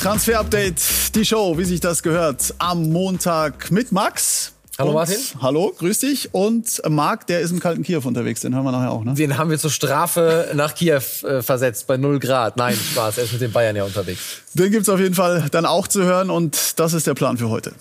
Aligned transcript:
Transfer 0.00 0.38
Update, 0.38 0.80
die 1.16 1.24
Show, 1.24 1.58
wie 1.58 1.64
sich 1.64 1.80
das 1.80 2.04
gehört, 2.04 2.54
am 2.58 2.92
Montag 2.92 3.72
mit 3.72 3.90
Max. 3.90 4.52
Hallo 4.78 4.90
und, 4.90 4.94
Martin. 4.94 5.16
Hallo, 5.42 5.74
grüß 5.76 5.98
dich. 5.98 6.32
Und 6.32 6.80
Marc, 6.88 7.26
der 7.26 7.40
ist 7.40 7.50
im 7.50 7.58
kalten 7.58 7.82
Kiew 7.82 8.02
unterwegs, 8.04 8.40
den 8.42 8.54
hören 8.54 8.62
wir 8.62 8.70
nachher 8.70 8.92
auch, 8.92 9.02
ne? 9.02 9.14
Den 9.14 9.36
haben 9.36 9.50
wir 9.50 9.58
zur 9.58 9.72
Strafe 9.72 10.52
nach 10.54 10.76
Kiew 10.76 11.02
äh, 11.24 11.42
versetzt, 11.42 11.88
bei 11.88 11.96
0 11.96 12.20
Grad. 12.20 12.56
Nein, 12.56 12.76
Spaß, 12.76 13.18
er 13.18 13.24
ist 13.24 13.32
mit 13.32 13.40
den 13.40 13.50
Bayern 13.50 13.74
ja 13.74 13.82
unterwegs. 13.82 14.20
Den 14.54 14.70
gibt's 14.70 14.88
auf 14.88 15.00
jeden 15.00 15.16
Fall 15.16 15.48
dann 15.50 15.66
auch 15.66 15.88
zu 15.88 16.04
hören 16.04 16.30
und 16.30 16.78
das 16.78 16.92
ist 16.92 17.08
der 17.08 17.14
Plan 17.14 17.36
für 17.36 17.48
heute. 17.48 17.72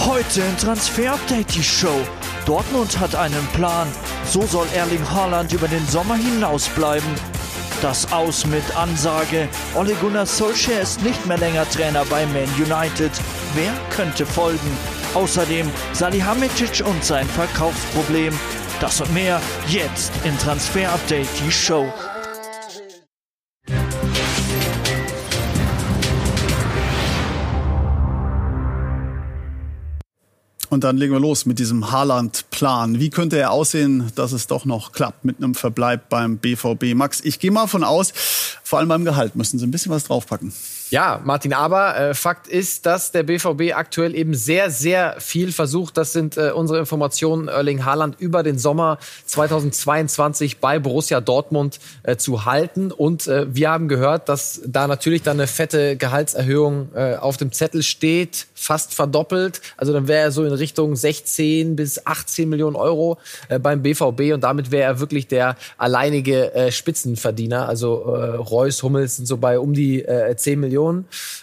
Heute 0.00 0.40
in 0.40 0.56
Transfer 0.56 1.12
Update 1.12 1.54
die 1.54 1.62
Show. 1.62 2.06
Dortmund 2.48 2.98
hat 2.98 3.14
einen 3.14 3.46
Plan. 3.48 3.86
So 4.24 4.40
soll 4.46 4.66
Erling 4.74 5.06
Haaland 5.10 5.52
über 5.52 5.68
den 5.68 5.86
Sommer 5.86 6.16
hinaus 6.16 6.66
bleiben. 6.70 7.14
Das 7.82 8.10
Aus 8.10 8.46
mit 8.46 8.74
Ansage. 8.74 9.50
Ole 9.74 9.92
Gunnar 9.96 10.24
Solskjaer 10.24 10.80
ist 10.80 11.02
nicht 11.02 11.26
mehr 11.26 11.36
länger 11.36 11.68
Trainer 11.68 12.06
bei 12.06 12.24
Man 12.24 12.48
United. 12.56 13.12
Wer 13.54 13.74
könnte 13.90 14.24
folgen? 14.24 14.78
Außerdem 15.12 15.70
Salihamidzic 15.92 16.82
und 16.86 17.04
sein 17.04 17.26
Verkaufsproblem. 17.26 18.32
Das 18.80 18.98
und 19.02 19.12
mehr 19.12 19.42
jetzt 19.66 20.10
in 20.24 20.38
Transfer 20.38 20.90
Update 20.90 21.28
die 21.44 21.52
Show. 21.52 21.92
Und 30.70 30.84
dann 30.84 30.96
legen 30.98 31.12
wir 31.12 31.20
los 31.20 31.46
mit 31.46 31.58
diesem 31.58 31.90
Haaland-Plan. 31.90 33.00
Wie 33.00 33.10
könnte 33.10 33.38
er 33.38 33.52
aussehen, 33.52 34.12
dass 34.14 34.32
es 34.32 34.46
doch 34.46 34.64
noch 34.64 34.92
klappt 34.92 35.24
mit 35.24 35.38
einem 35.38 35.54
Verbleib 35.54 36.08
beim 36.08 36.38
BVB? 36.38 36.94
Max, 36.94 37.20
ich 37.22 37.38
gehe 37.38 37.50
mal 37.50 37.66
von 37.66 37.84
aus, 37.84 38.12
vor 38.62 38.78
allem 38.78 38.88
beim 38.88 39.04
Gehalt 39.04 39.34
müssen 39.34 39.58
Sie 39.58 39.66
ein 39.66 39.70
bisschen 39.70 39.92
was 39.92 40.04
draufpacken. 40.04 40.52
Ja, 40.90 41.20
Martin, 41.22 41.52
aber 41.52 41.98
äh, 41.98 42.14
Fakt 42.14 42.48
ist, 42.48 42.86
dass 42.86 43.12
der 43.12 43.22
BVB 43.22 43.74
aktuell 43.74 44.14
eben 44.14 44.32
sehr, 44.32 44.70
sehr 44.70 45.16
viel 45.18 45.52
versucht. 45.52 45.98
Das 45.98 46.14
sind 46.14 46.38
äh, 46.38 46.52
unsere 46.54 46.78
Informationen, 46.78 47.48
Erling 47.48 47.84
Haaland 47.84 48.18
über 48.18 48.42
den 48.42 48.58
Sommer 48.58 48.98
2022 49.26 50.60
bei 50.60 50.78
Borussia 50.78 51.20
Dortmund 51.20 51.78
äh, 52.04 52.16
zu 52.16 52.46
halten. 52.46 52.90
Und 52.90 53.26
äh, 53.26 53.54
wir 53.54 53.70
haben 53.70 53.88
gehört, 53.88 54.30
dass 54.30 54.62
da 54.66 54.86
natürlich 54.86 55.22
dann 55.22 55.36
eine 55.36 55.46
fette 55.46 55.96
Gehaltserhöhung 55.96 56.88
äh, 56.94 57.16
auf 57.16 57.36
dem 57.36 57.52
Zettel 57.52 57.82
steht, 57.82 58.46
fast 58.54 58.94
verdoppelt. 58.94 59.60
Also 59.76 59.92
dann 59.92 60.08
wäre 60.08 60.22
er 60.22 60.30
so 60.30 60.42
in 60.46 60.54
Richtung 60.54 60.96
16 60.96 61.76
bis 61.76 62.06
18 62.06 62.48
Millionen 62.48 62.76
Euro 62.76 63.18
äh, 63.50 63.58
beim 63.58 63.82
BVB 63.82 64.32
und 64.32 64.40
damit 64.42 64.70
wäre 64.70 64.84
er 64.84 65.00
wirklich 65.00 65.28
der 65.28 65.56
alleinige 65.76 66.54
äh, 66.54 66.72
Spitzenverdiener. 66.72 67.68
Also 67.68 68.14
äh, 68.14 68.36
Reus, 68.36 68.82
Hummels 68.82 69.16
sind 69.16 69.26
so 69.26 69.36
bei 69.36 69.58
um 69.58 69.74
die 69.74 70.02
äh, 70.02 70.34
10 70.34 70.58
Millionen. 70.60 70.77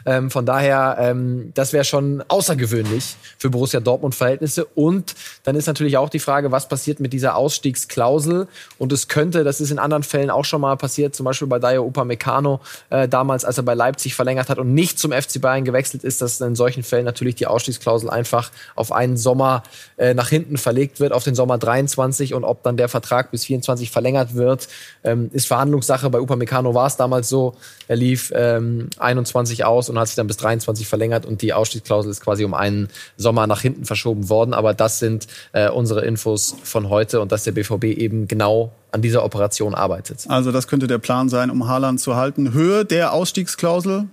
Ähm, 0.06 0.32
von 0.32 0.46
daher, 0.46 0.98
ähm, 1.00 1.52
das 1.54 1.74
wäre 1.74 1.84
schon 1.84 2.24
außergewöhnlich 2.28 3.16
für 3.38 3.50
Borussia 3.50 3.80
Dortmund-Verhältnisse. 3.80 4.66
Und 4.66 5.16
dann 5.44 5.56
ist 5.56 5.68
natürlich 5.68 5.98
auch 5.98 6.10
die 6.10 6.20
Frage, 6.20 6.52
was 6.52 6.68
passiert 6.68 7.00
mit 7.00 7.14
dieser 7.14 7.36
Ausstiegsklausel? 7.36 8.48
Und 8.78 8.92
es 8.92 9.08
könnte, 9.08 9.44
das 9.44 9.62
ist 9.62 9.72
in 9.72 9.80
anderen 9.80 10.04
Fällen 10.04 10.30
auch 10.30 10.46
schon 10.46 10.62
mal 10.62 10.78
passiert, 10.78 11.16
zum 11.16 11.26
Beispiel 11.26 11.48
bei 11.48 11.60
Dayo 11.60 11.86
Upamecano 11.86 12.60
äh, 12.90 13.08
damals, 13.08 13.46
als 13.46 13.58
er 13.58 13.64
bei 13.64 13.74
Leipzig 13.74 14.16
verlängert 14.16 14.50
hat 14.50 14.60
und 14.60 14.74
nicht 14.74 15.00
zum 15.00 15.12
FC 15.12 15.42
Bayern 15.42 15.66
gewechselt 15.66 16.04
ist, 16.04 16.22
dass 16.22 16.40
in 16.42 16.56
solchen 16.56 16.84
Fällen 16.84 17.06
natürlich 17.06 17.36
die 17.36 17.48
Ausstiegsklausel 17.48 18.10
einfach 18.10 18.52
auf 18.76 18.92
einen 18.92 19.18
Sommer 19.18 19.64
äh, 19.98 20.14
nach 20.14 20.30
hinten 20.30 20.58
verlegt 20.58 21.00
wird, 21.00 21.12
auf 21.14 21.24
den 21.24 21.36
Sommer 21.36 21.58
23 21.58 22.34
und 22.34 22.44
ob 22.44 22.64
dann 22.64 22.78
der 22.78 22.90
Vertrag 22.90 23.32
bis 23.32 23.46
24 23.46 23.92
verlängert 23.92 24.36
wird, 24.36 24.68
ähm, 25.04 25.30
ist 25.34 25.48
Verhandlungssache. 25.48 26.10
Bei 26.10 26.20
Upamecano 26.20 26.74
war 26.74 26.88
es 26.88 26.98
damals 26.98 27.30
so, 27.30 27.56
er 27.88 27.96
lief 27.96 28.32
ähm, 28.36 28.90
21 29.00 29.25
aus 29.34 29.90
und 29.90 29.98
hat 29.98 30.08
sich 30.08 30.16
dann 30.16 30.28
bis 30.28 30.38
23 30.38 30.88
verlängert 30.88 31.26
und 31.26 31.42
die 31.42 31.54
Ausstiegsklausel 31.54 32.12
ist 32.12 32.22
quasi 32.22 32.44
um 32.44 32.54
einen 32.54 32.90
Sommer 33.18 33.48
nach 33.48 33.62
hinten 33.62 33.86
verschoben 33.86 34.30
worden. 34.30 34.54
Aber 34.54 34.74
das 34.74 35.00
sind 35.00 35.28
äh, 35.54 35.70
unsere 35.70 36.06
Infos 36.06 36.56
von 36.64 36.90
heute 36.90 37.22
und 37.22 37.32
dass 37.32 37.44
der 37.44 37.54
BVB 37.54 37.86
eben 37.86 38.28
genau 38.28 38.72
an 38.92 39.02
dieser 39.02 39.24
Operation 39.24 39.74
arbeitet. 39.74 40.26
Also 40.28 40.52
das 40.52 40.68
könnte 40.68 40.88
der 40.88 41.00
Plan 41.00 41.30
sein, 41.30 41.50
um 41.50 41.68
Haaland 41.68 42.00
zu 42.00 42.16
halten. 42.16 42.54
Höhe 42.54 42.86
der 42.86 43.14
Ausstiegsklausel, 43.14 44.08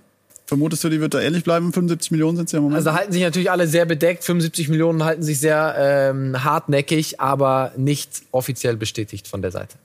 Vermutest 0.45 0.83
du, 0.83 0.89
die 0.89 0.99
wird 0.99 1.13
da 1.13 1.21
ähnlich 1.21 1.43
bleiben? 1.43 1.71
75 1.71 2.11
Millionen 2.11 2.35
sind 2.35 2.45
es 2.47 2.51
ja 2.51 2.57
im 2.57 2.65
Moment. 2.65 2.77
Also 2.77 2.93
halten 2.93 3.13
sich 3.13 3.23
natürlich 3.23 3.49
alle 3.49 3.65
sehr 3.65 3.85
bedeckt. 3.85 4.23
75 4.25 4.67
Millionen 4.67 5.03
halten 5.03 5.23
sich 5.23 5.39
sehr 5.39 5.75
ähm, 5.77 6.43
hartnäckig, 6.43 7.21
aber 7.21 7.71
nicht 7.77 8.23
offiziell 8.31 8.75
bestätigt 8.75 9.27
von 9.27 9.41
der 9.41 9.51
Seite. 9.51 9.77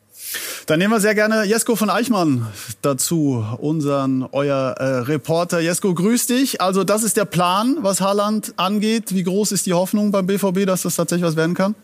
Dann 0.67 0.79
nehmen 0.79 0.93
wir 0.93 1.01
sehr 1.01 1.15
gerne 1.15 1.45
Jesko 1.45 1.77
von 1.77 1.91
Eichmann 1.91 2.47
dazu, 2.83 3.45
unseren, 3.59 4.29
euer 4.33 4.75
äh, 4.79 4.85
Reporter. 5.01 5.61
Jesko, 5.61 5.95
grüß 5.95 6.27
dich. 6.27 6.61
Also 6.61 6.85
das 6.85 7.03
ist 7.03 7.17
der 7.17 7.25
Plan, 7.25 7.79
was 7.81 8.01
Haaland 8.01 8.53
angeht. 8.57 9.15
Wie 9.15 9.23
groß 9.23 9.53
ist 9.53 9.67
die 9.67 9.73
Hoffnung 9.73 10.11
beim 10.11 10.27
BVB, 10.27 10.67
dass 10.67 10.83
das 10.83 10.97
tatsächlich 10.97 11.27
was 11.27 11.37
werden 11.37 11.55
kann? 11.55 11.75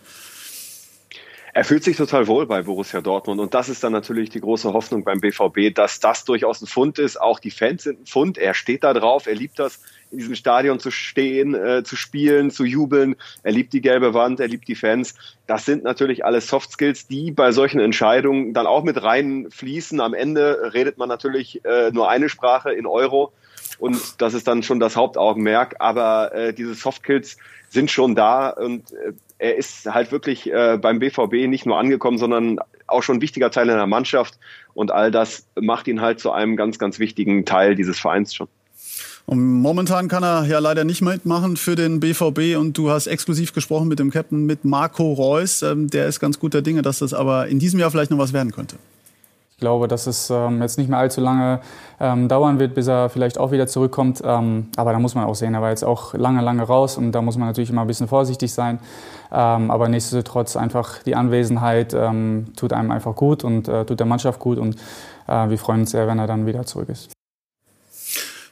Er 1.56 1.62
fühlt 1.62 1.84
sich 1.84 1.96
total 1.96 2.26
wohl 2.26 2.46
bei 2.46 2.62
Borussia 2.62 3.00
Dortmund 3.00 3.40
und 3.40 3.54
das 3.54 3.68
ist 3.68 3.84
dann 3.84 3.92
natürlich 3.92 4.28
die 4.28 4.40
große 4.40 4.72
Hoffnung 4.72 5.04
beim 5.04 5.20
BVB, 5.20 5.72
dass 5.72 6.00
das 6.00 6.24
durchaus 6.24 6.60
ein 6.60 6.66
Fund 6.66 6.98
ist. 6.98 7.20
Auch 7.20 7.38
die 7.38 7.52
Fans 7.52 7.84
sind 7.84 8.00
ein 8.00 8.06
Fund. 8.06 8.38
Er 8.38 8.54
steht 8.54 8.82
da 8.82 8.92
drauf, 8.92 9.28
er 9.28 9.36
liebt 9.36 9.60
das, 9.60 9.78
in 10.14 10.18
diesem 10.18 10.34
Stadion 10.34 10.78
zu 10.78 10.90
stehen, 10.90 11.54
äh, 11.54 11.82
zu 11.84 11.96
spielen, 11.96 12.50
zu 12.50 12.64
jubeln. 12.64 13.16
Er 13.42 13.52
liebt 13.52 13.72
die 13.72 13.80
gelbe 13.80 14.14
Wand, 14.14 14.40
er 14.40 14.48
liebt 14.48 14.68
die 14.68 14.74
Fans. 14.74 15.14
Das 15.46 15.66
sind 15.66 15.84
natürlich 15.84 16.24
alles 16.24 16.46
Soft 16.46 16.70
Skills, 16.70 17.06
die 17.06 17.32
bei 17.32 17.52
solchen 17.52 17.80
Entscheidungen 17.80 18.54
dann 18.54 18.66
auch 18.66 18.84
mit 18.84 19.02
reinfließen. 19.02 20.00
Am 20.00 20.14
Ende 20.14 20.72
redet 20.72 20.98
man 20.98 21.08
natürlich 21.08 21.64
äh, 21.64 21.90
nur 21.90 22.08
eine 22.08 22.28
Sprache 22.28 22.72
in 22.72 22.86
Euro 22.86 23.32
und 23.78 24.20
das 24.20 24.34
ist 24.34 24.46
dann 24.46 24.62
schon 24.62 24.80
das 24.80 24.96
Hauptaugenmerk. 24.96 25.76
Aber 25.80 26.34
äh, 26.34 26.54
diese 26.54 26.74
Soft 26.74 27.02
Skills 27.02 27.36
sind 27.68 27.90
schon 27.90 28.14
da 28.14 28.50
und 28.50 28.92
äh, 28.92 29.12
er 29.38 29.56
ist 29.56 29.92
halt 29.92 30.12
wirklich 30.12 30.50
äh, 30.50 30.78
beim 30.80 31.00
BVB 31.00 31.48
nicht 31.48 31.66
nur 31.66 31.78
angekommen, 31.78 32.18
sondern 32.18 32.60
auch 32.86 33.02
schon 33.02 33.16
ein 33.16 33.20
wichtiger 33.20 33.50
Teil 33.50 33.68
in 33.68 33.76
der 33.76 33.86
Mannschaft. 33.86 34.38
Und 34.74 34.90
all 34.90 35.10
das 35.10 35.46
macht 35.60 35.88
ihn 35.88 36.00
halt 36.00 36.20
zu 36.20 36.30
einem 36.30 36.56
ganz, 36.56 36.78
ganz 36.78 36.98
wichtigen 36.98 37.44
Teil 37.44 37.74
dieses 37.74 37.98
Vereins 37.98 38.34
schon. 38.34 38.48
Und 39.26 39.60
momentan 39.60 40.08
kann 40.08 40.22
er 40.22 40.44
ja 40.44 40.58
leider 40.58 40.84
nicht 40.84 41.00
mitmachen 41.00 41.56
für 41.56 41.76
den 41.76 41.98
BVB 41.98 42.58
und 42.58 42.76
du 42.76 42.90
hast 42.90 43.06
exklusiv 43.06 43.54
gesprochen 43.54 43.88
mit 43.88 43.98
dem 43.98 44.10
Captain, 44.10 44.44
mit 44.44 44.64
Marco 44.64 45.12
Reus. 45.12 45.62
Ähm, 45.62 45.88
der 45.88 46.06
ist 46.06 46.20
ganz 46.20 46.38
guter 46.38 46.60
Dinge, 46.60 46.82
dass 46.82 46.98
das 46.98 47.14
aber 47.14 47.48
in 47.48 47.58
diesem 47.58 47.80
Jahr 47.80 47.90
vielleicht 47.90 48.10
noch 48.10 48.18
was 48.18 48.34
werden 48.34 48.52
könnte. 48.52 48.76
Ich 49.52 49.60
glaube, 49.60 49.88
dass 49.88 50.06
es 50.06 50.30
ähm, 50.30 50.60
jetzt 50.60 50.78
nicht 50.78 50.90
mehr 50.90 50.98
allzu 50.98 51.20
lange 51.20 51.60
ähm, 52.00 52.28
dauern 52.28 52.58
wird, 52.58 52.74
bis 52.74 52.88
er 52.88 53.08
vielleicht 53.08 53.38
auch 53.38 53.50
wieder 53.50 53.66
zurückkommt. 53.66 54.20
Ähm, 54.22 54.66
aber 54.76 54.92
da 54.92 54.98
muss 54.98 55.14
man 55.14 55.24
auch 55.24 55.36
sehen, 55.36 55.54
er 55.54 55.62
war 55.62 55.70
jetzt 55.70 55.84
auch 55.84 56.12
lange, 56.12 56.42
lange 56.42 56.64
raus 56.64 56.98
und 56.98 57.12
da 57.12 57.22
muss 57.22 57.38
man 57.38 57.48
natürlich 57.48 57.70
immer 57.70 57.82
ein 57.82 57.86
bisschen 57.86 58.08
vorsichtig 58.08 58.52
sein. 58.52 58.78
Ähm, 59.32 59.70
aber 59.70 59.88
nichtsdestotrotz 59.88 60.56
einfach 60.56 61.02
die 61.04 61.14
Anwesenheit 61.14 61.94
ähm, 61.94 62.46
tut 62.56 62.72
einem 62.72 62.90
einfach 62.90 63.14
gut 63.14 63.42
und 63.42 63.68
äh, 63.68 63.86
tut 63.86 64.00
der 64.00 64.06
Mannschaft 64.06 64.40
gut 64.40 64.58
und 64.58 64.76
äh, 65.28 65.48
wir 65.48 65.56
freuen 65.56 65.80
uns 65.80 65.92
sehr, 65.92 66.06
wenn 66.08 66.18
er 66.18 66.26
dann 66.26 66.46
wieder 66.46 66.66
zurück 66.66 66.88
ist. 66.88 67.13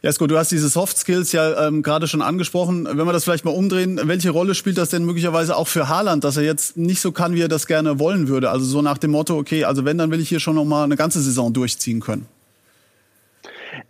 Jesko, 0.04 0.26
du 0.26 0.36
hast 0.36 0.50
diese 0.50 0.68
Soft 0.68 0.98
Skills 0.98 1.30
ja 1.30 1.68
ähm, 1.68 1.84
gerade 1.84 2.08
schon 2.08 2.22
angesprochen. 2.22 2.88
Wenn 2.90 3.06
wir 3.06 3.12
das 3.12 3.22
vielleicht 3.22 3.44
mal 3.44 3.52
umdrehen, 3.52 4.00
welche 4.02 4.30
Rolle 4.30 4.56
spielt 4.56 4.76
das 4.76 4.90
denn 4.90 5.04
möglicherweise 5.04 5.56
auch 5.56 5.68
für 5.68 5.88
Haaland, 5.88 6.24
dass 6.24 6.36
er 6.36 6.42
jetzt 6.42 6.76
nicht 6.76 7.00
so 7.00 7.12
kann, 7.12 7.36
wie 7.36 7.42
er 7.42 7.48
das 7.48 7.68
gerne 7.68 8.00
wollen 8.00 8.26
würde? 8.26 8.50
Also 8.50 8.64
so 8.64 8.82
nach 8.82 8.98
dem 8.98 9.12
Motto, 9.12 9.38
okay, 9.38 9.62
also 9.62 9.84
wenn, 9.84 9.98
dann 9.98 10.10
will 10.10 10.18
ich 10.18 10.28
hier 10.28 10.40
schon 10.40 10.56
noch 10.56 10.64
mal 10.64 10.82
eine 10.82 10.96
ganze 10.96 11.20
Saison 11.20 11.52
durchziehen 11.52 12.00
können. 12.00 12.26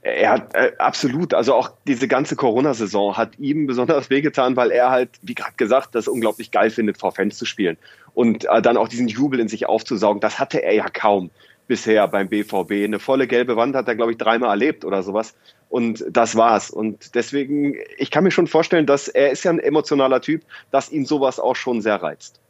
Er 0.03 0.33
hat 0.33 0.55
äh, 0.55 0.72
absolut, 0.78 1.33
also 1.33 1.55
auch 1.55 1.71
diese 1.87 2.06
ganze 2.09 2.37
Corona-Saison 2.37 3.17
hat 3.17 3.39
ihm 3.39 3.67
besonders 3.67 4.11
wehgetan, 4.11 4.55
weil 4.55 4.71
er 4.71 4.91
halt, 4.91 5.09
wie 5.22 5.34
gerade 5.34 5.55
gesagt, 5.56 5.95
das 5.95 6.09
unglaublich 6.09 6.51
geil 6.51 6.69
findet, 6.69 6.98
vor 6.98 7.13
Fans 7.13 7.39
zu 7.39 7.47
spielen 7.47 7.78
und 8.13 8.45
äh, 8.45 8.60
dann 8.60 8.77
auch 8.77 8.89
diesen 8.89 9.09
Jubel 9.09 9.41
in 9.41 9.48
sich 9.48 9.66
aufzusaugen. 9.66 10.21
Das 10.21 10.39
hatte 10.39 10.63
er 10.63 10.75
ja 10.75 10.89
kaum 10.91 11.31
bisher 11.66 12.07
beim 12.09 12.28
BVB. 12.28 12.84
Eine 12.84 12.98
volle 12.98 13.27
gelbe 13.27 13.57
Wand 13.57 13.75
hat 13.75 13.89
er, 13.89 13.95
glaube 13.95 14.13
ich, 14.13 14.19
dreimal 14.19 14.51
erlebt 14.51 14.84
oder 14.84 15.03
sowas. 15.03 15.34
Und 15.72 16.04
das 16.10 16.36
war's. 16.36 16.69
Und 16.69 17.15
deswegen, 17.15 17.74
ich 17.97 18.10
kann 18.10 18.24
mir 18.24 18.30
schon 18.30 18.47
vorstellen, 18.47 18.84
dass 18.84 19.09
er 19.09 19.30
ist 19.30 19.42
ja 19.42 19.51
ein 19.51 19.59
emotionaler 19.59 20.21
Typ, 20.21 20.42
dass 20.71 20.92
ihn 20.92 21.07
sowas 21.07 21.41
auch 21.41 21.57
schon 21.57 21.80
sehr 21.80 21.97
reizt. 22.03 22.41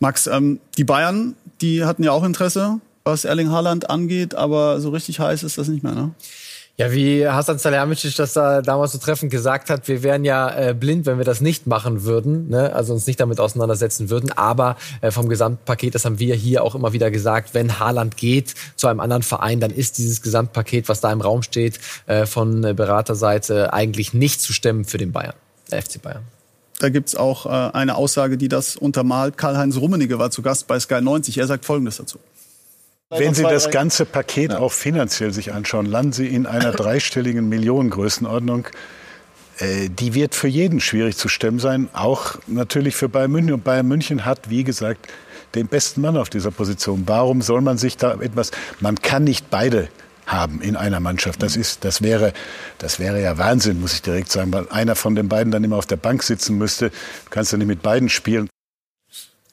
Max, 0.00 0.26
ähm, 0.26 0.60
die 0.78 0.84
Bayern, 0.84 1.36
die 1.60 1.84
hatten 1.84 2.02
ja 2.02 2.12
auch 2.12 2.24
Interesse, 2.24 2.80
was 3.04 3.26
Erling 3.26 3.50
Haaland 3.50 3.90
angeht, 3.90 4.34
aber 4.34 4.80
so 4.80 4.88
richtig 4.88 5.20
heiß 5.20 5.42
ist 5.42 5.58
das 5.58 5.68
nicht 5.68 5.82
mehr, 5.82 5.94
ne? 5.94 6.14
Ja, 6.76 6.90
wie 6.90 7.28
Hasan 7.28 7.58
Salihamidzic 7.58 8.16
das 8.16 8.32
da 8.32 8.60
damals 8.60 8.90
so 8.90 8.98
treffend 8.98 9.30
gesagt 9.30 9.70
hat, 9.70 9.86
wir 9.86 10.02
wären 10.02 10.24
ja 10.24 10.50
äh, 10.50 10.74
blind, 10.74 11.06
wenn 11.06 11.18
wir 11.18 11.24
das 11.24 11.40
nicht 11.40 11.68
machen 11.68 12.02
würden, 12.02 12.48
ne? 12.48 12.74
also 12.74 12.94
uns 12.94 13.06
nicht 13.06 13.20
damit 13.20 13.38
auseinandersetzen 13.38 14.10
würden. 14.10 14.32
Aber 14.32 14.76
äh, 15.00 15.12
vom 15.12 15.28
Gesamtpaket, 15.28 15.94
das 15.94 16.04
haben 16.04 16.18
wir 16.18 16.34
hier 16.34 16.64
auch 16.64 16.74
immer 16.74 16.92
wieder 16.92 17.12
gesagt, 17.12 17.54
wenn 17.54 17.78
Haaland 17.78 18.16
geht 18.16 18.54
zu 18.74 18.88
einem 18.88 18.98
anderen 18.98 19.22
Verein, 19.22 19.60
dann 19.60 19.70
ist 19.70 19.98
dieses 19.98 20.20
Gesamtpaket, 20.20 20.88
was 20.88 21.00
da 21.00 21.12
im 21.12 21.20
Raum 21.20 21.42
steht, 21.42 21.78
äh, 22.06 22.26
von 22.26 22.62
Beraterseite 22.62 23.72
eigentlich 23.72 24.12
nicht 24.12 24.40
zu 24.40 24.52
stemmen 24.52 24.84
für 24.84 24.98
den 24.98 25.12
Bayern, 25.12 25.34
der 25.70 25.80
FC 25.80 26.02
Bayern. 26.02 26.24
Da 26.80 26.88
gibt's 26.88 27.14
auch 27.14 27.46
äh, 27.46 27.50
eine 27.50 27.94
Aussage, 27.94 28.36
die 28.36 28.48
das 28.48 28.74
untermalt. 28.74 29.38
Karl-Heinz 29.38 29.76
Rummenigge 29.76 30.18
war 30.18 30.32
zu 30.32 30.42
Gast 30.42 30.66
bei 30.66 30.80
Sky 30.80 31.00
90. 31.00 31.38
Er 31.38 31.46
sagt 31.46 31.64
Folgendes 31.64 31.98
dazu. 31.98 32.18
Wenn 33.16 33.34
Sie 33.34 33.42
das 33.42 33.70
ganze 33.70 34.04
Paket 34.04 34.50
ja. 34.52 34.58
auch 34.58 34.72
finanziell 34.72 35.32
sich 35.32 35.52
anschauen, 35.52 35.86
landen 35.86 36.12
Sie 36.12 36.26
in 36.26 36.46
einer 36.46 36.72
dreistelligen 36.72 37.48
Millionengrößenordnung. 37.48 38.66
Äh, 39.58 39.88
die 39.88 40.14
wird 40.14 40.34
für 40.34 40.48
jeden 40.48 40.80
schwierig 40.80 41.16
zu 41.16 41.28
stemmen 41.28 41.58
sein, 41.58 41.88
auch 41.92 42.36
natürlich 42.46 42.96
für 42.96 43.08
Bayern 43.08 43.30
München. 43.30 43.54
Und 43.54 43.64
Bayern 43.64 43.86
München 43.86 44.24
hat, 44.24 44.50
wie 44.50 44.64
gesagt, 44.64 45.08
den 45.54 45.68
besten 45.68 46.00
Mann 46.00 46.16
auf 46.16 46.30
dieser 46.30 46.50
Position. 46.50 47.04
Warum 47.06 47.42
soll 47.42 47.60
man 47.60 47.78
sich 47.78 47.96
da 47.96 48.14
etwas, 48.20 48.50
man 48.80 48.96
kann 49.00 49.24
nicht 49.24 49.50
beide 49.50 49.88
haben 50.26 50.60
in 50.60 50.76
einer 50.76 51.00
Mannschaft. 51.00 51.42
Das 51.42 51.56
ist, 51.56 51.84
das 51.84 52.02
wäre, 52.02 52.32
das 52.78 52.98
wäre 52.98 53.20
ja 53.20 53.36
Wahnsinn, 53.38 53.80
muss 53.80 53.94
ich 53.94 54.02
direkt 54.02 54.32
sagen, 54.32 54.52
weil 54.52 54.68
einer 54.70 54.94
von 54.94 55.14
den 55.14 55.28
beiden 55.28 55.52
dann 55.52 55.64
immer 55.64 55.76
auf 55.76 55.86
der 55.86 55.96
Bank 55.96 56.22
sitzen 56.22 56.56
müsste. 56.56 56.90
Du 56.90 57.30
kannst 57.30 57.52
ja 57.52 57.58
nicht 57.58 57.66
mit 57.66 57.82
beiden 57.82 58.08
spielen. 58.08 58.48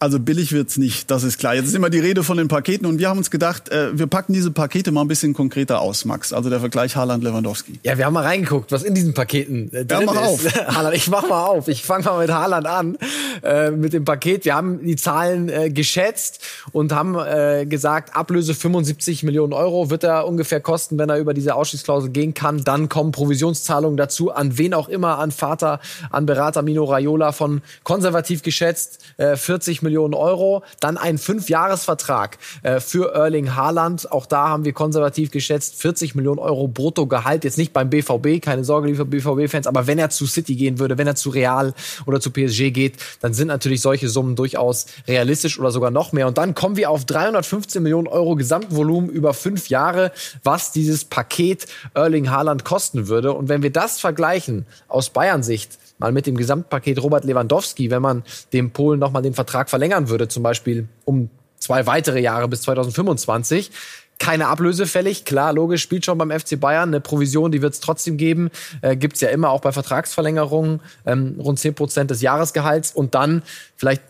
Also 0.02 0.20
billig 0.20 0.52
wird's 0.52 0.78
nicht, 0.78 1.12
das 1.12 1.24
ist 1.24 1.38
klar. 1.38 1.54
Jetzt 1.54 1.68
ist 1.68 1.76
immer 1.76 1.92
die 1.92 2.00
Rede 2.00 2.24
von 2.24 2.36
den 2.36 2.48
Paketen 2.48 2.88
und 2.88 2.98
wir 2.98 3.08
haben 3.08 3.20
uns 3.20 3.30
gedacht, 3.30 3.70
äh, 3.70 3.96
wir 3.96 4.08
packen 4.08 4.34
diese 4.34 4.50
Pakete 4.50 4.92
mal 4.92 5.02
ein 5.02 5.08
bisschen 5.08 5.36
konkreter 5.36 5.80
aus, 5.80 6.06
Max. 6.06 6.34
Also 6.34 6.50
der 6.50 6.60
Vergleich 6.60 6.96
Haaland-Lewandowski. 6.96 7.82
Ja, 7.84 8.00
wir 8.00 8.08
haben 8.08 8.14
mal 8.14 8.24
reingeguckt, 8.24 8.72
was 8.72 8.82
in 8.82 8.96
diesen 8.96 9.14
Paketen 9.14 9.72
äh, 9.72 9.86
drin 9.86 10.00
ja, 10.00 10.06
mach 10.08 10.16
ist. 10.16 10.58
Auf. 10.58 10.68
Haaland, 10.76 10.96
ich 10.96 11.08
mach 11.08 11.30
mal 11.30 11.46
auf. 11.46 11.68
Ich 11.68 11.84
fange 11.84 12.06
mal 12.06 12.20
mit 12.20 12.34
Haaland 12.34 12.66
an, 12.66 12.98
äh, 13.44 13.70
mit 13.70 13.94
dem 13.94 14.04
Paket. 14.04 14.44
Wir 14.44 14.56
haben 14.56 14.84
die 14.84 14.96
Zahlen 14.96 15.50
äh, 15.50 15.70
geschätzt 15.70 16.42
und 16.72 16.92
haben 16.94 17.16
äh, 17.20 17.68
gesagt, 17.68 18.16
Ablöse 18.16 18.56
75 18.56 19.22
Millionen 19.22 19.54
Euro 19.54 19.92
wird 19.92 20.04
er 20.04 20.26
ungefähr 20.26 20.62
kosten, 20.62 20.98
wenn 20.98 21.10
er 21.10 21.20
über 21.20 21.36
diese 21.36 21.54
Ausstiegsklausel 21.54 22.10
gehen 22.10 22.34
kann. 22.34 22.64
Dann 22.64 22.90
kommen 22.90 23.12
Provisionszahlungen 23.12 23.98
dazu, 23.98 24.32
an 24.32 24.58
wen 24.58 24.74
auch 24.74 24.90
immer, 24.90 25.20
an 25.20 25.30
Vater, 25.30 25.80
an 26.10 26.26
Berater 26.26 26.64
Mino 26.64 26.86
Raiola 26.86 27.34
von 27.34 27.62
konservativ 27.84 28.42
geschätzt 28.42 28.98
äh, 29.18 29.36
40 29.36 29.84
Millionen 29.84 29.91
Millionen 29.92 30.14
Euro. 30.14 30.64
Dann 30.80 30.98
ein 30.98 31.18
Fünfjahresvertrag 31.18 32.38
äh, 32.64 32.80
für 32.80 33.14
Erling 33.14 33.56
Haaland. 33.56 34.10
Auch 34.10 34.26
da 34.26 34.48
haben 34.48 34.64
wir 34.64 34.72
konservativ 34.72 35.32
geschätzt 35.32 35.76
40 35.82 36.16
Millionen 36.16 36.40
Euro 36.40 36.70
Bruttogehalt. 36.70 37.44
Jetzt 37.44 37.58
nicht 37.58 37.74
beim 37.74 37.90
BVB, 37.90 38.42
keine 38.42 38.64
Sorge, 38.64 38.88
liebe 38.88 39.04
BVB-Fans, 39.04 39.68
aber 39.68 39.88
wenn 39.88 40.00
er 40.00 40.10
zu 40.10 40.26
City 40.26 40.56
gehen 40.56 40.80
würde, 40.80 40.98
wenn 40.98 41.08
er 41.08 41.16
zu 41.16 41.30
Real 41.30 41.74
oder 42.06 42.22
zu 42.22 42.32
PSG 42.32 42.72
geht, 42.72 42.96
dann 43.20 43.34
sind 43.34 43.48
natürlich 43.48 43.82
solche 43.82 44.08
Summen 44.08 44.38
durchaus 44.38 44.86
realistisch 45.08 45.60
oder 45.60 45.72
sogar 45.72 45.92
noch 45.92 46.14
mehr. 46.14 46.28
Und 46.28 46.38
dann 46.38 46.56
kommen 46.56 46.78
wir 46.78 46.90
auf 46.90 47.04
315 47.04 47.84
Millionen 47.84 48.08
Euro 48.08 48.36
Gesamtvolumen 48.36 49.10
über 49.10 49.34
fünf 49.34 49.68
Jahre, 49.68 50.14
was 50.44 50.72
dieses 50.72 51.04
Paket 51.04 51.68
Erling 51.94 52.32
Haaland 52.32 52.64
kosten 52.64 53.10
würde. 53.10 53.34
Und 53.34 53.50
wenn 53.50 53.62
wir 53.62 53.72
das 53.72 54.00
vergleichen 54.00 54.66
aus 54.88 55.10
Bayern 55.10 55.44
Sicht 55.44 55.81
mal 56.02 56.12
mit 56.12 56.28
dem 56.28 56.36
Gesamtpaket 56.36 57.02
Robert 57.02 57.24
Lewandowski, 57.24 57.90
wenn 57.90 58.02
man 58.02 58.24
dem 58.52 58.72
Polen 58.72 59.00
nochmal 59.00 59.22
den 59.22 59.34
Vertrag 59.34 59.70
verlängern 59.70 60.10
würde, 60.10 60.28
zum 60.28 60.44
Beispiel 60.44 60.88
um 61.06 61.30
zwei 61.60 61.86
weitere 61.86 62.20
Jahre 62.20 62.48
bis 62.48 62.64
2025, 62.64 63.72
keine 64.20 64.48
Ablöse 64.48 64.86
fällig. 64.86 65.26
Klar, 65.26 65.54
logisch, 65.54 65.82
spielt 65.82 66.06
schon 66.06 66.18
beim 66.18 66.32
FC 66.32 66.60
Bayern. 66.60 66.90
Eine 66.90 67.02
Provision, 67.02 67.52
die 67.52 67.62
wird 67.62 67.74
es 67.74 67.80
trotzdem 67.80 68.18
geben. 68.18 68.52
Äh, 68.82 68.96
Gibt 68.96 69.16
es 69.16 69.22
ja 69.22 69.30
immer 69.30 69.50
auch 69.50 69.62
bei 69.62 69.72
Vertragsverlängerungen. 69.72 70.82
Ähm, 71.08 71.38
rund 71.40 71.60
10 71.60 71.74
Prozent 71.74 72.12
des 72.12 72.22
Jahresgehalts. 72.22 72.92
Und 72.92 73.16
dann 73.16 73.42
vielleicht 73.78 74.04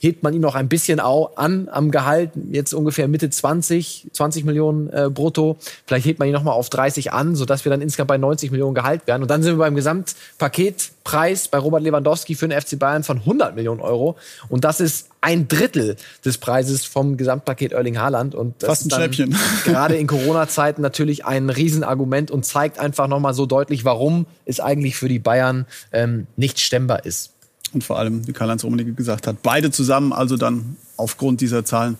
hebt 0.00 0.22
man 0.22 0.32
ihn 0.32 0.40
noch 0.40 0.54
ein 0.54 0.68
bisschen 0.68 0.98
an 0.98 1.68
am 1.70 1.90
Gehalt, 1.90 2.30
jetzt 2.50 2.72
ungefähr 2.72 3.06
Mitte 3.06 3.28
20, 3.28 4.08
20 4.12 4.44
Millionen 4.44 4.90
äh, 4.90 5.10
brutto. 5.10 5.58
Vielleicht 5.86 6.06
hebt 6.06 6.18
man 6.18 6.26
ihn 6.26 6.32
noch 6.32 6.42
mal 6.42 6.52
auf 6.52 6.70
30 6.70 7.12
an, 7.12 7.36
sodass 7.36 7.66
wir 7.66 7.70
dann 7.70 7.82
insgesamt 7.82 8.08
bei 8.08 8.16
90 8.16 8.50
Millionen 8.50 8.74
Gehalt 8.74 9.06
werden. 9.06 9.22
Und 9.22 9.30
dann 9.30 9.42
sind 9.42 9.52
wir 9.52 9.58
beim 9.58 9.74
Gesamtpaketpreis 9.74 11.48
bei 11.48 11.58
Robert 11.58 11.82
Lewandowski 11.82 12.34
für 12.34 12.48
den 12.48 12.58
FC 12.58 12.78
Bayern 12.78 13.04
von 13.04 13.18
100 13.18 13.54
Millionen 13.54 13.82
Euro. 13.82 14.16
Und 14.48 14.64
das 14.64 14.80
ist 14.80 15.08
ein 15.20 15.48
Drittel 15.48 15.96
des 16.24 16.38
Preises 16.38 16.86
vom 16.86 17.18
Gesamtpaket 17.18 17.72
Erling 17.72 17.98
Haaland. 17.98 18.34
Und 18.34 18.62
das 18.62 18.68
Fast 18.68 18.84
ein 18.86 18.96
Schnäppchen. 18.96 19.36
gerade 19.64 19.96
in 19.96 20.06
Corona-Zeiten 20.06 20.80
natürlich 20.80 21.26
ein 21.26 21.50
Riesenargument 21.50 22.30
und 22.30 22.46
zeigt 22.46 22.78
einfach 22.78 23.06
noch 23.06 23.20
mal 23.20 23.34
so 23.34 23.44
deutlich, 23.44 23.84
warum 23.84 24.24
es 24.46 24.60
eigentlich 24.60 24.96
für 24.96 25.08
die 25.08 25.18
Bayern 25.18 25.66
ähm, 25.92 26.26
nicht 26.36 26.58
stemmbar 26.58 27.04
ist 27.04 27.32
und 27.72 27.84
vor 27.84 27.98
allem, 27.98 28.26
wie 28.26 28.32
Karl-Heinz 28.32 28.64
Rummenigge 28.64 28.92
gesagt 28.92 29.26
hat, 29.26 29.42
beide 29.42 29.70
zusammen, 29.70 30.12
also 30.12 30.36
dann 30.36 30.76
aufgrund 30.96 31.40
dieser 31.40 31.64
Zahlen 31.64 31.96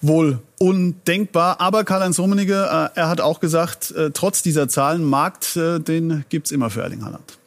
wohl 0.00 0.38
undenkbar. 0.58 1.60
Aber 1.60 1.84
Karl-Heinz 1.84 2.18
Rummenigge, 2.18 2.54
äh, 2.54 2.98
er 2.98 3.08
hat 3.08 3.20
auch 3.20 3.40
gesagt, 3.40 3.90
äh, 3.92 4.10
trotz 4.12 4.42
dieser 4.42 4.68
Zahlen, 4.68 5.04
Markt, 5.04 5.56
äh, 5.56 5.80
den 5.80 6.24
gibt's 6.28 6.50
immer 6.50 6.70
für 6.70 6.82
Erling 6.82 7.04
Haaland. 7.04 7.38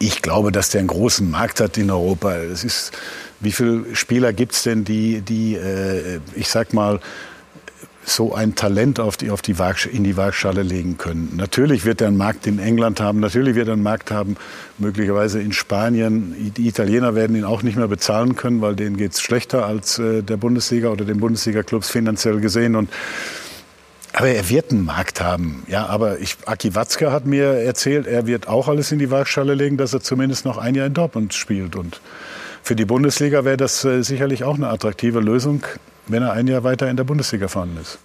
Ich 0.00 0.22
glaube, 0.22 0.52
dass 0.52 0.70
der 0.70 0.80
einen 0.80 0.88
großen 0.88 1.28
Markt 1.28 1.60
hat 1.60 1.76
in 1.76 1.90
Europa. 1.90 2.36
Es 2.36 2.62
ist, 2.62 2.92
wie 3.40 3.52
viele 3.52 3.96
Spieler 3.96 4.32
gibt's 4.32 4.62
denn, 4.62 4.84
die, 4.84 5.20
die 5.20 5.56
äh, 5.56 6.20
ich 6.34 6.48
sag 6.48 6.72
mal, 6.72 7.00
so 8.08 8.34
ein 8.34 8.54
Talent 8.54 9.00
auf 9.00 9.16
die, 9.16 9.30
auf 9.30 9.42
die 9.42 9.54
in 9.92 10.04
die 10.04 10.16
Waagschale 10.16 10.62
legen 10.62 10.98
können. 10.98 11.34
Natürlich 11.36 11.84
wird 11.84 12.00
er 12.00 12.08
einen 12.08 12.16
Markt 12.16 12.46
in 12.46 12.58
England 12.58 13.00
haben, 13.00 13.20
natürlich 13.20 13.54
wird 13.54 13.68
er 13.68 13.74
einen 13.74 13.82
Markt 13.82 14.10
haben, 14.10 14.36
möglicherweise 14.78 15.40
in 15.40 15.52
Spanien. 15.52 16.52
Die 16.56 16.68
Italiener 16.68 17.14
werden 17.14 17.36
ihn 17.36 17.44
auch 17.44 17.62
nicht 17.62 17.76
mehr 17.76 17.88
bezahlen 17.88 18.36
können, 18.36 18.60
weil 18.60 18.76
denen 18.76 18.96
geht's 18.96 19.20
schlechter 19.20 19.66
als 19.66 19.98
äh, 19.98 20.22
der 20.22 20.36
Bundesliga 20.36 20.88
oder 20.88 21.04
den 21.04 21.20
Bundesliga-Clubs 21.20 21.90
finanziell 21.90 22.40
gesehen. 22.40 22.76
Und 22.76 22.90
aber 24.12 24.28
er 24.28 24.48
wird 24.48 24.72
einen 24.72 24.84
Markt 24.84 25.20
haben. 25.20 25.62
Ja, 25.68 25.86
aber 25.86 26.18
ich, 26.18 26.36
Aki 26.46 26.74
Watzke 26.74 27.12
hat 27.12 27.26
mir 27.26 27.44
erzählt, 27.44 28.06
er 28.06 28.26
wird 28.26 28.48
auch 28.48 28.66
alles 28.66 28.90
in 28.90 28.98
die 28.98 29.10
Waagschale 29.10 29.54
legen, 29.54 29.76
dass 29.76 29.92
er 29.92 30.00
zumindest 30.00 30.44
noch 30.44 30.58
ein 30.58 30.74
Jahr 30.74 30.86
in 30.86 30.94
Dortmund 30.94 31.34
spielt. 31.34 31.76
Und 31.76 32.00
für 32.62 32.74
die 32.74 32.84
Bundesliga 32.84 33.44
wäre 33.44 33.56
das 33.56 33.84
äh, 33.84 34.02
sicherlich 34.02 34.44
auch 34.44 34.56
eine 34.56 34.68
attraktive 34.68 35.20
Lösung, 35.20 35.62
wenn 36.10 36.22
er 36.22 36.32
ein 36.32 36.46
Jahr 36.46 36.64
weiter 36.64 36.88
in 36.88 36.96
der 36.96 37.04
Bundesliga 37.04 37.48
fahren 37.48 37.76
ist. 37.80 37.98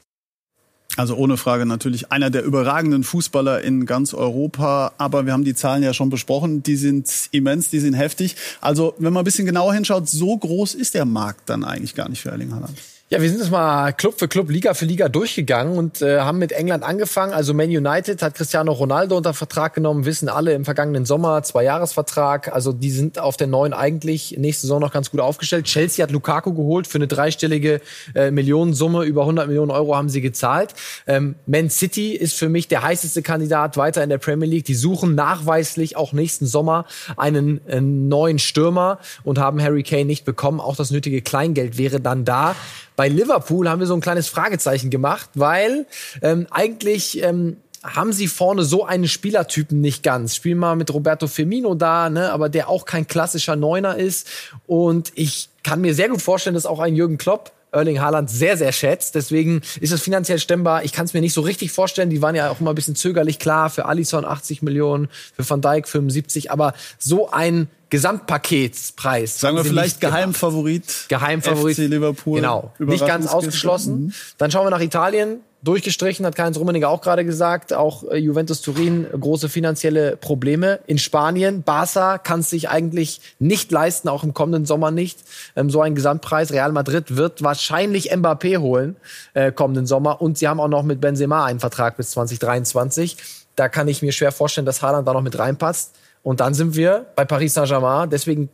Also 0.95 1.15
ohne 1.15 1.37
Frage 1.37 1.65
natürlich 1.65 2.11
einer 2.11 2.29
der 2.29 2.43
überragenden 2.43 3.03
Fußballer 3.03 3.61
in 3.61 3.85
ganz 3.85 4.13
Europa. 4.13 4.93
Aber 4.97 5.25
wir 5.25 5.33
haben 5.33 5.43
die 5.43 5.55
Zahlen 5.55 5.81
ja 5.81 5.93
schon 5.93 6.09
besprochen. 6.09 6.61
Die 6.61 6.75
sind 6.75 7.09
immens, 7.31 7.69
die 7.69 7.79
sind 7.79 7.95
heftig. 7.95 8.35
Also 8.61 8.93
wenn 8.99 9.13
man 9.13 9.21
ein 9.21 9.25
bisschen 9.25 9.45
genauer 9.45 9.73
hinschaut, 9.73 10.07
so 10.07 10.37
groß 10.37 10.75
ist 10.75 10.93
der 10.93 11.05
Markt 11.05 11.49
dann 11.49 11.63
eigentlich 11.63 11.95
gar 11.95 12.09
nicht 12.09 12.21
für 12.21 12.29
Erling 12.29 12.53
Haaland. 12.53 12.77
Ja, 13.13 13.21
wir 13.21 13.29
sind 13.29 13.41
jetzt 13.41 13.51
mal 13.51 13.91
Club 13.91 14.17
für 14.17 14.27
Club, 14.27 14.49
Liga 14.49 14.73
für 14.73 14.85
Liga 14.85 15.07
durchgegangen 15.07 15.77
und 15.77 16.01
äh, 16.01 16.21
haben 16.21 16.39
mit 16.39 16.51
England 16.51 16.83
angefangen. 16.83 17.31
Also 17.31 17.53
Man 17.53 17.67
United 17.67 18.23
hat 18.23 18.33
Cristiano 18.33 18.71
Ronaldo 18.71 19.15
unter 19.15 19.35
Vertrag 19.35 19.75
genommen, 19.75 20.05
wissen 20.05 20.29
alle 20.29 20.53
im 20.53 20.65
vergangenen 20.65 21.05
Sommer, 21.05 21.43
zwei 21.43 21.63
Jahresvertrag. 21.63 22.51
Also 22.51 22.71
die 22.71 22.89
sind 22.89 23.19
auf 23.19 23.37
der 23.37 23.45
neuen 23.45 23.71
eigentlich 23.71 24.35
nächste 24.39 24.61
Saison 24.61 24.81
noch 24.81 24.91
ganz 24.91 25.11
gut 25.11 25.19
aufgestellt. 25.19 25.65
Chelsea 25.65 26.01
hat 26.01 26.09
Lukaku 26.09 26.53
geholt 26.53 26.87
für 26.87 26.97
eine 26.97 27.07
dreistellige 27.07 27.81
äh, 28.15 28.31
Millionensumme, 28.31 29.03
über 29.03 29.21
100 29.21 29.47
Millionen 29.47 29.69
Euro 29.69 29.95
haben 29.95 30.09
sie 30.09 30.21
gezahlt. 30.21 30.73
Ähm, 31.07 31.35
Man 31.45 31.69
City 31.69 32.13
ist 32.13 32.37
für 32.37 32.49
mich 32.49 32.67
der 32.67 32.83
heißeste 32.83 33.21
Kandidat 33.21 33.77
weiter 33.77 34.03
in 34.03 34.09
der 34.09 34.17
Premier 34.17 34.47
League. 34.47 34.65
Die 34.65 34.75
suchen 34.75 35.15
nachweislich 35.15 35.95
auch 35.95 36.13
nächsten 36.13 36.45
Sommer 36.45 36.85
einen, 37.17 37.61
einen 37.67 38.07
neuen 38.07 38.39
Stürmer 38.39 38.99
und 39.23 39.39
haben 39.39 39.61
Harry 39.61 39.83
Kane 39.83 40.05
nicht 40.05 40.25
bekommen. 40.25 40.59
Auch 40.59 40.75
das 40.75 40.91
nötige 40.91 41.21
Kleingeld 41.21 41.77
wäre 41.77 41.99
dann 41.99 42.25
da. 42.25 42.55
Bei 42.95 43.07
Liverpool 43.07 43.69
haben 43.69 43.79
wir 43.79 43.87
so 43.87 43.95
ein 43.95 44.01
kleines 44.01 44.27
Fragezeichen 44.27 44.89
gemacht, 44.89 45.29
weil 45.33 45.85
ähm, 46.21 46.47
eigentlich 46.51 47.21
ähm, 47.23 47.57
haben 47.83 48.13
sie 48.13 48.27
vorne 48.27 48.63
so 48.63 48.85
einen 48.85 49.07
Spielertypen 49.07 49.81
nicht 49.81 50.03
ganz. 50.03 50.35
Spielen 50.35 50.57
mal 50.57 50.75
mit 50.75 50.93
Roberto 50.93 51.27
Firmino 51.27 51.75
da, 51.75 52.09
ne, 52.09 52.31
aber 52.31 52.49
der 52.49 52.69
auch 52.69 52.85
kein 52.85 53.07
klassischer 53.07 53.55
Neuner 53.55 53.97
ist. 53.97 54.27
Und 54.67 55.11
ich 55.15 55.49
kann 55.63 55.81
mir 55.81 55.93
sehr 55.93 56.09
gut 56.09 56.21
vorstellen, 56.21 56.53
dass 56.53 56.65
auch 56.65 56.79
ein 56.79 56.95
Jürgen 56.95 57.17
Klopp 57.17 57.51
Erling 57.73 57.99
Haaland 57.99 58.29
sehr, 58.29 58.57
sehr 58.57 58.71
schätzt. 58.71 59.15
Deswegen 59.15 59.61
ist 59.81 59.91
es 59.91 60.01
finanziell 60.01 60.39
stemmbar. 60.39 60.83
Ich 60.83 60.93
kann 60.93 61.05
es 61.05 61.13
mir 61.13 61.21
nicht 61.21 61.33
so 61.33 61.41
richtig 61.41 61.71
vorstellen. 61.71 62.09
Die 62.09 62.21
waren 62.21 62.35
ja 62.35 62.49
auch 62.49 62.59
immer 62.59 62.71
ein 62.71 62.75
bisschen 62.75 62.95
zögerlich. 62.95 63.39
Klar, 63.39 63.69
für 63.69 63.85
Alisson 63.85 64.25
80 64.25 64.61
Millionen, 64.61 65.09
für 65.35 65.49
Van 65.49 65.61
Dijk 65.61 65.87
75. 65.87 66.51
Aber 66.51 66.73
so 66.97 67.31
ein 67.31 67.67
Gesamtpaketspreis. 67.89 69.39
Sagen 69.39 69.57
wir 69.57 69.65
vielleicht 69.65 70.01
Geheimfavorit. 70.01 71.05
Geheimfavorit. 71.09 71.75
FC 71.75 71.89
Liverpool. 71.89 72.37
Genau. 72.37 72.73
Nicht 72.79 73.05
ganz 73.05 73.27
ausgeschlossen. 73.27 74.05
Mhm. 74.05 74.13
Dann 74.37 74.49
schauen 74.49 74.65
wir 74.65 74.71
nach 74.71 74.81
Italien. 74.81 75.41
Durchgestrichen, 75.63 76.25
hat 76.25 76.35
Karl-Heinz 76.35 76.57
Rummenigge 76.57 76.89
auch 76.89 77.01
gerade 77.01 77.23
gesagt. 77.23 77.71
Auch 77.71 78.03
äh, 78.03 78.17
Juventus 78.17 78.61
Turin 78.61 79.07
große 79.17 79.47
finanzielle 79.47 80.17
Probleme. 80.17 80.79
In 80.87 80.97
Spanien, 80.97 81.63
Barca 81.63 82.17
kann 82.17 82.41
es 82.41 82.49
sich 82.49 82.69
eigentlich 82.69 83.21
nicht 83.39 83.71
leisten, 83.71 84.09
auch 84.09 84.23
im 84.25 84.33
kommenden 84.33 84.65
Sommer 84.65 84.91
nicht. 84.91 85.19
Ähm, 85.55 85.69
so 85.69 85.81
ein 85.81 85.95
Gesamtpreis. 85.95 86.51
Real 86.51 86.73
Madrid 86.73 87.15
wird 87.15 87.43
wahrscheinlich 87.43 88.11
Mbappé 88.11 88.57
holen 88.57 88.97
äh, 89.33 89.51
kommenden 89.51 89.85
Sommer. 89.85 90.21
Und 90.21 90.37
sie 90.37 90.47
haben 90.47 90.59
auch 90.59 90.67
noch 90.67 90.83
mit 90.83 90.99
Benzema 90.99 91.45
einen 91.45 91.61
Vertrag 91.61 91.95
bis 91.97 92.11
2023. 92.11 93.17
Da 93.55 93.69
kann 93.69 93.87
ich 93.87 94.01
mir 94.01 94.11
schwer 94.11 94.31
vorstellen, 94.31 94.65
dass 94.65 94.81
Haaland 94.81 95.07
da 95.07 95.13
noch 95.13 95.21
mit 95.21 95.39
reinpasst. 95.39 95.95
Und 96.23 96.39
dann 96.39 96.53
sind 96.53 96.75
wir 96.75 97.05
bei 97.15 97.25
Paris 97.25 97.53
Saint-Germain. 97.53 98.09
Deswegen, 98.09 98.49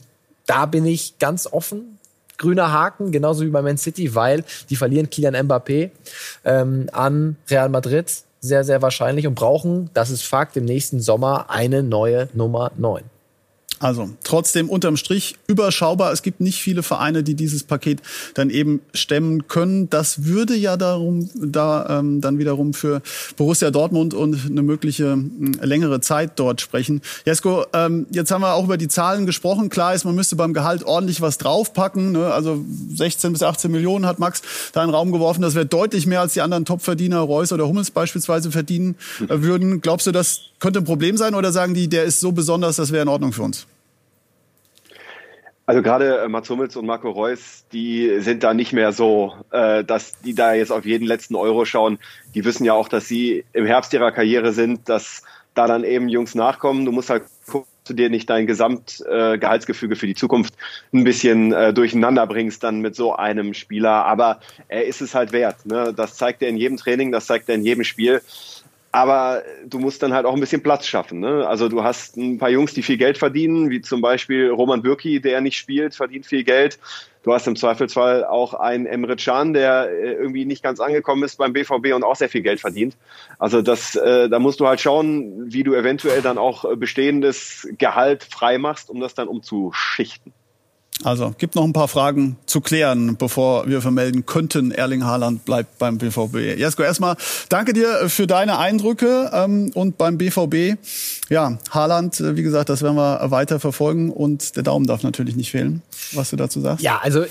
da 0.45 0.65
bin 0.65 0.85
ich 0.85 1.17
ganz 1.19 1.47
offen. 1.47 1.98
Grüner 2.39 2.71
Haken, 2.71 3.11
genauso 3.11 3.45
wie 3.45 3.49
bei 3.49 3.61
Man 3.61 3.77
City, 3.77 4.15
weil 4.15 4.43
die 4.71 4.75
verlieren 4.75 5.09
Kylian 5.11 5.35
Mbappé 5.35 5.91
ähm, 6.43 6.89
an 6.91 7.35
Real 7.49 7.69
Madrid. 7.69 8.11
Sehr, 8.41 8.63
sehr 8.63 8.81
wahrscheinlich 8.81 9.27
und 9.27 9.35
brauchen, 9.35 9.89
das 9.93 10.09
ist 10.09 10.23
Fakt, 10.23 10.57
im 10.57 10.65
nächsten 10.65 11.01
Sommer 11.01 11.49
eine 11.49 11.83
neue 11.83 12.29
Nummer 12.33 12.71
9. 12.77 13.03
Also 13.79 14.09
trotzdem 14.23 14.69
unterm 14.69 14.97
Strich 14.97 15.35
überschaubar. 15.47 16.11
Es 16.11 16.21
gibt 16.21 16.41
nicht 16.41 16.61
viele 16.61 16.83
Vereine, 16.83 17.23
die 17.23 17.33
dieses 17.33 17.63
Paket 17.63 18.01
dann 18.33 18.49
eben 18.49 18.81
stemmen 18.93 19.47
können. 19.47 19.89
Das 19.89 20.25
würde 20.25 20.55
ja 20.55 20.75
darum, 20.75 21.29
da 21.35 21.99
ähm, 21.99 22.19
dann 22.19 22.39
wiederum 22.39 22.73
für 22.73 23.01
Borussia 23.37 23.71
Dortmund 23.71 24.13
und 24.13 24.47
eine 24.49 24.63
mögliche 24.63 25.17
äh, 25.61 25.65
längere 25.65 26.01
Zeit 26.01 26.33
dort 26.35 26.59
sprechen. 26.59 27.01
Jesko, 27.25 27.65
ähm, 27.73 28.05
jetzt 28.11 28.31
haben 28.31 28.41
wir 28.41 28.53
auch 28.53 28.65
über 28.65 28.77
die 28.77 28.89
Zahlen 28.89 29.25
gesprochen. 29.25 29.69
Klar 29.69 29.93
ist, 29.93 30.03
man 30.03 30.15
müsste 30.15 30.35
beim 30.35 30.53
Gehalt 30.53 30.83
ordentlich 30.83 31.21
was 31.21 31.37
draufpacken. 31.37 32.11
Ne? 32.11 32.33
Also 32.33 32.63
16 32.95 33.31
bis 33.31 33.43
18 33.43 33.71
Millionen 33.71 34.05
hat 34.05 34.19
Max 34.19 34.41
da 34.73 34.83
in 34.83 34.89
den 34.89 34.95
Raum 34.95 35.13
geworfen. 35.13 35.41
Das 35.41 35.55
wäre 35.55 35.65
deutlich 35.65 36.05
mehr 36.05 36.19
als 36.19 36.33
die 36.33 36.41
anderen 36.41 36.65
Topverdiener, 36.65 37.19
Reus 37.19 37.53
oder 37.53 37.65
Hummels 37.65 37.91
beispielsweise 37.91 38.51
verdienen 38.51 38.95
äh, 39.21 39.41
würden. 39.41 39.79
Glaubst 39.79 40.05
du, 40.05 40.11
das 40.11 40.41
könnte 40.59 40.79
ein 40.79 40.85
Problem 40.85 41.15
sein 41.15 41.33
oder 41.33 41.53
sagen 41.53 41.73
die, 41.73 41.87
der 41.87 42.03
ist 42.03 42.19
so 42.19 42.33
besonders, 42.33 42.75
das 42.75 42.91
wäre 42.91 43.03
in 43.03 43.07
Ordnung 43.07 43.31
für 43.31 43.43
uns? 43.43 43.68
Also 45.69 45.83
gerade 45.83 46.21
äh, 46.21 46.27
Mats 46.27 46.49
Hummels 46.49 46.75
und 46.77 46.87
Marco 46.87 47.11
Reus, 47.11 47.63
die 47.71 48.21
sind 48.21 48.41
da 48.41 48.55
nicht 48.55 48.73
mehr 48.73 48.91
so, 48.91 49.35
äh, 49.51 49.83
dass 49.83 50.19
die 50.21 50.33
da 50.33 50.55
jetzt 50.55 50.71
auf 50.71 50.83
jeden 50.83 51.05
letzten 51.05 51.35
Euro 51.35 51.63
schauen. 51.63 51.99
Die 52.33 52.43
wissen 52.43 52.65
ja 52.65 52.73
auch, 52.73 52.87
dass 52.89 53.07
sie 53.07 53.45
im 53.53 53.67
Herbst 53.67 53.93
ihrer 53.93 54.11
Karriere 54.11 54.51
sind, 54.51 54.89
dass 54.89 55.21
da 55.53 55.67
dann 55.67 55.83
eben 55.83 56.09
Jungs 56.09 56.33
nachkommen. 56.33 56.85
Du 56.85 56.91
musst 56.91 57.11
halt 57.11 57.25
gucken, 57.45 57.67
dass 57.83 57.89
du 57.89 57.93
dir 57.93 58.09
nicht 58.09 58.27
dein 58.31 58.47
Gesamtgehaltsgefüge 58.47 59.93
äh, 59.93 59.95
für 59.95 60.07
die 60.07 60.15
Zukunft 60.15 60.55
ein 60.91 61.03
bisschen 61.03 61.51
durcheinander 61.75 62.25
bringst 62.25 62.63
dann 62.63 62.79
mit 62.79 62.95
so 62.95 63.15
einem 63.15 63.53
Spieler. 63.53 64.05
Aber 64.05 64.39
er 64.69 64.87
ist 64.87 65.01
es 65.01 65.13
halt 65.13 65.33
wert. 65.33 65.67
Ne? 65.67 65.93
Das 65.95 66.15
zeigt 66.15 66.41
er 66.41 66.49
in 66.49 66.57
jedem 66.57 66.77
Training, 66.77 67.11
das 67.11 67.27
zeigt 67.27 67.47
er 67.47 67.53
in 67.53 67.63
jedem 67.63 67.83
Spiel. 67.83 68.21
Aber 68.91 69.43
du 69.67 69.77
musst 69.77 70.01
dann 70.01 70.13
halt 70.13 70.25
auch 70.25 70.33
ein 70.33 70.39
bisschen 70.39 70.63
Platz 70.63 70.87
schaffen. 70.87 71.19
Ne? 71.19 71.47
Also 71.47 71.69
du 71.69 71.83
hast 71.83 72.17
ein 72.17 72.39
paar 72.39 72.49
Jungs, 72.49 72.73
die 72.73 72.81
viel 72.81 72.97
Geld 72.97 73.19
verdienen, 73.19 73.69
wie 73.69 73.81
zum 73.81 74.01
Beispiel 74.01 74.49
Roman 74.49 74.81
Bürki, 74.81 75.21
der 75.21 75.41
nicht 75.41 75.57
spielt, 75.57 75.93
verdient 75.93 76.25
viel 76.25 76.43
Geld. 76.43 76.79
Du 77.21 77.33
hast 77.33 77.45
im 77.47 77.55
Zweifelsfall 77.55 78.25
auch 78.25 78.55
einen 78.55 78.87
Emre 78.87 79.15
Can, 79.15 79.53
der 79.53 79.89
äh, 79.89 80.13
irgendwie 80.13 80.45
nicht 80.45 80.63
ganz 80.63 80.79
angekommen 80.79 81.21
ist 81.23 81.37
beim 81.37 81.53
BVB 81.53 81.93
und 81.93 82.03
auch 82.03 82.15
sehr 82.15 82.29
viel 82.29 82.41
Geld 82.41 82.61
verdient. 82.61 82.97
Also 83.37 83.61
das, 83.61 83.95
äh, 83.95 84.27
da 84.27 84.39
musst 84.39 84.59
du 84.59 84.67
halt 84.67 84.79
schauen, 84.79 85.51
wie 85.53 85.63
du 85.63 85.75
eventuell 85.75 86.21
dann 86.21 86.37
auch 86.39 86.65
bestehendes 86.77 87.67
Gehalt 87.77 88.23
freimachst, 88.23 88.89
um 88.89 88.99
das 89.01 89.13
dann 89.13 89.27
umzuschichten. 89.27 90.33
Also 91.03 91.33
gibt 91.37 91.55
noch 91.55 91.63
ein 91.63 91.71
paar 91.71 91.87
Fragen 91.87 92.35
zu 92.45 92.59
klären, 92.59 93.15
bevor 93.15 93.67
wir 93.67 93.81
vermelden 93.81 94.25
könnten, 94.25 94.71
Erling 94.71 95.05
Haaland 95.05 95.45
bleibt 95.45 95.77
beim 95.77 95.97
BVB. 95.97 96.57
Jesko, 96.57 96.83
erstmal 96.83 97.15
danke 97.47 97.71
dir 97.71 98.09
für 98.09 98.27
deine 98.27 98.57
Eindrücke 98.57 99.31
ähm, 99.33 99.71
und 99.75 99.97
beim 99.97 100.17
BVB. 100.17 100.77
Ja, 101.29 101.57
Haaland, 101.71 102.19
äh, 102.19 102.35
wie 102.35 102.43
gesagt, 102.43 102.67
das 102.67 102.81
werden 102.81 102.97
wir 102.97 103.31
weiter 103.31 103.61
verfolgen 103.61 104.11
und 104.11 104.57
der 104.57 104.63
Daumen 104.63 104.87
darf 104.87 105.03
natürlich 105.03 105.37
nicht 105.37 105.51
fehlen, 105.51 105.81
was 106.13 106.31
du 106.31 106.35
dazu 106.35 106.59
sagst. 106.59 106.83
Ja, 106.83 106.99
also 107.01 107.23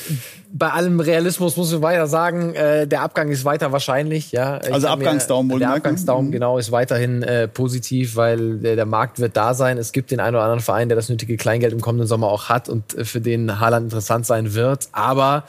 bei 0.50 0.70
allem 0.70 1.00
Realismus 1.00 1.56
muss 1.56 1.72
ich 1.72 1.82
weiter 1.82 2.06
sagen, 2.06 2.54
äh, 2.54 2.87
der 2.87 3.02
Abgang 3.02 3.28
ist 3.30 3.44
weiter 3.44 3.70
wahrscheinlich. 3.72 4.32
Ja, 4.32 4.60
ich 4.62 4.72
also 4.72 4.88
Abgangsdaumen 4.88 5.52
wohl. 5.52 5.58
Der 5.58 5.75
Abgangsdaumen 5.75 6.28
mhm. 6.28 6.32
genau 6.32 6.58
ist 6.58 6.72
weiterhin 6.72 7.22
äh, 7.22 7.48
positiv, 7.48 8.16
weil 8.16 8.58
der, 8.58 8.76
der, 8.76 8.87
Markt 8.87 9.18
wird 9.18 9.37
da 9.37 9.52
sein. 9.52 9.76
Es 9.76 9.92
gibt 9.92 10.10
den 10.10 10.20
einen 10.20 10.37
oder 10.37 10.44
anderen 10.44 10.60
Verein, 10.60 10.88
der 10.88 10.96
das 10.96 11.08
nötige 11.08 11.37
Kleingeld 11.37 11.72
im 11.72 11.80
kommenden 11.80 12.06
Sommer 12.06 12.28
auch 12.28 12.48
hat 12.48 12.68
und 12.68 12.96
äh, 12.96 13.04
für 13.04 13.20
den 13.20 13.57
Haaland 13.60 13.84
interessant 13.84 14.26
sein 14.26 14.54
wird. 14.54 14.88
Aber 14.92 15.44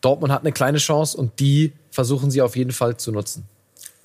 Dortmund 0.00 0.32
hat 0.32 0.42
eine 0.42 0.52
kleine 0.52 0.78
Chance 0.78 1.16
und 1.16 1.38
die 1.40 1.72
versuchen 1.90 2.30
sie 2.30 2.42
auf 2.42 2.56
jeden 2.56 2.72
Fall 2.72 2.96
zu 2.96 3.12
nutzen. 3.12 3.44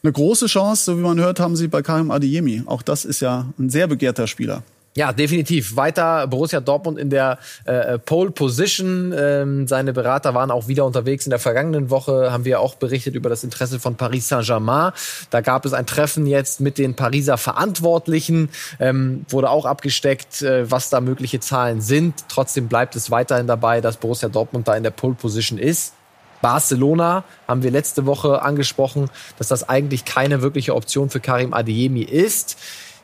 Eine 0.04 0.12
große 0.12 0.46
Chance, 0.46 0.84
so 0.86 0.98
wie 0.98 1.02
man 1.02 1.20
hört, 1.20 1.40
haben 1.40 1.56
sie 1.56 1.68
bei 1.68 1.82
Karim 1.82 2.12
Adeyemi. 2.12 2.64
Auch 2.66 2.82
das 2.82 3.06
ist 3.06 3.22
ja 3.22 3.48
ein 3.58 3.70
sehr 3.70 3.88
begehrter 3.88 4.28
Spieler. 4.28 4.62
Ja, 4.98 5.12
definitiv. 5.12 5.76
Weiter 5.76 6.26
Borussia 6.26 6.62
Dortmund 6.62 6.98
in 6.98 7.10
der 7.10 7.38
äh, 7.66 8.00
Pole 8.00 8.32
Position. 8.32 9.14
Ähm, 9.18 9.68
seine 9.68 9.92
Berater 9.92 10.34
waren 10.34 10.52
auch 10.52 10.70
wieder 10.70 10.86
unterwegs. 10.86 11.26
In 11.26 11.32
der 11.32 11.40
vergangenen 11.40 11.90
Woche 11.90 12.32
haben 12.32 12.46
wir 12.46 12.62
auch 12.62 12.76
berichtet 12.76 13.14
über 13.14 13.28
das 13.28 13.44
Interesse 13.44 13.82
von 13.82 13.98
Paris 13.98 14.30
Saint-Germain. 14.30 14.94
Da 15.32 15.42
gab 15.42 15.66
es 15.66 15.74
ein 15.74 15.86
Treffen 15.86 16.28
jetzt 16.28 16.62
mit 16.62 16.78
den 16.78 16.96
Pariser 16.96 17.38
Verantwortlichen. 17.38 18.50
Ähm, 18.80 19.26
wurde 19.28 19.50
auch 19.50 19.66
abgesteckt, 19.66 20.42
äh, 20.42 20.72
was 20.72 20.90
da 20.90 21.02
mögliche 21.02 21.42
Zahlen 21.42 21.82
sind. 21.82 22.30
Trotzdem 22.30 22.70
bleibt 22.70 22.96
es 22.96 23.12
weiterhin 23.12 23.48
dabei, 23.48 23.82
dass 23.82 23.98
Borussia 23.98 24.30
Dortmund 24.30 24.70
da 24.70 24.78
in 24.78 24.84
der 24.84 24.92
Pole 24.92 25.16
Position 25.16 25.60
ist. 25.60 25.94
Barcelona 26.42 27.24
haben 27.48 27.64
wir 27.64 27.72
letzte 27.72 28.06
Woche 28.06 28.42
angesprochen, 28.44 29.10
dass 29.38 29.48
das 29.50 29.68
eigentlich 29.68 30.06
keine 30.06 30.42
wirkliche 30.42 30.76
Option 30.76 31.10
für 31.10 31.20
Karim 31.20 31.54
Adeyemi 31.54 32.04
ist. 32.04 32.58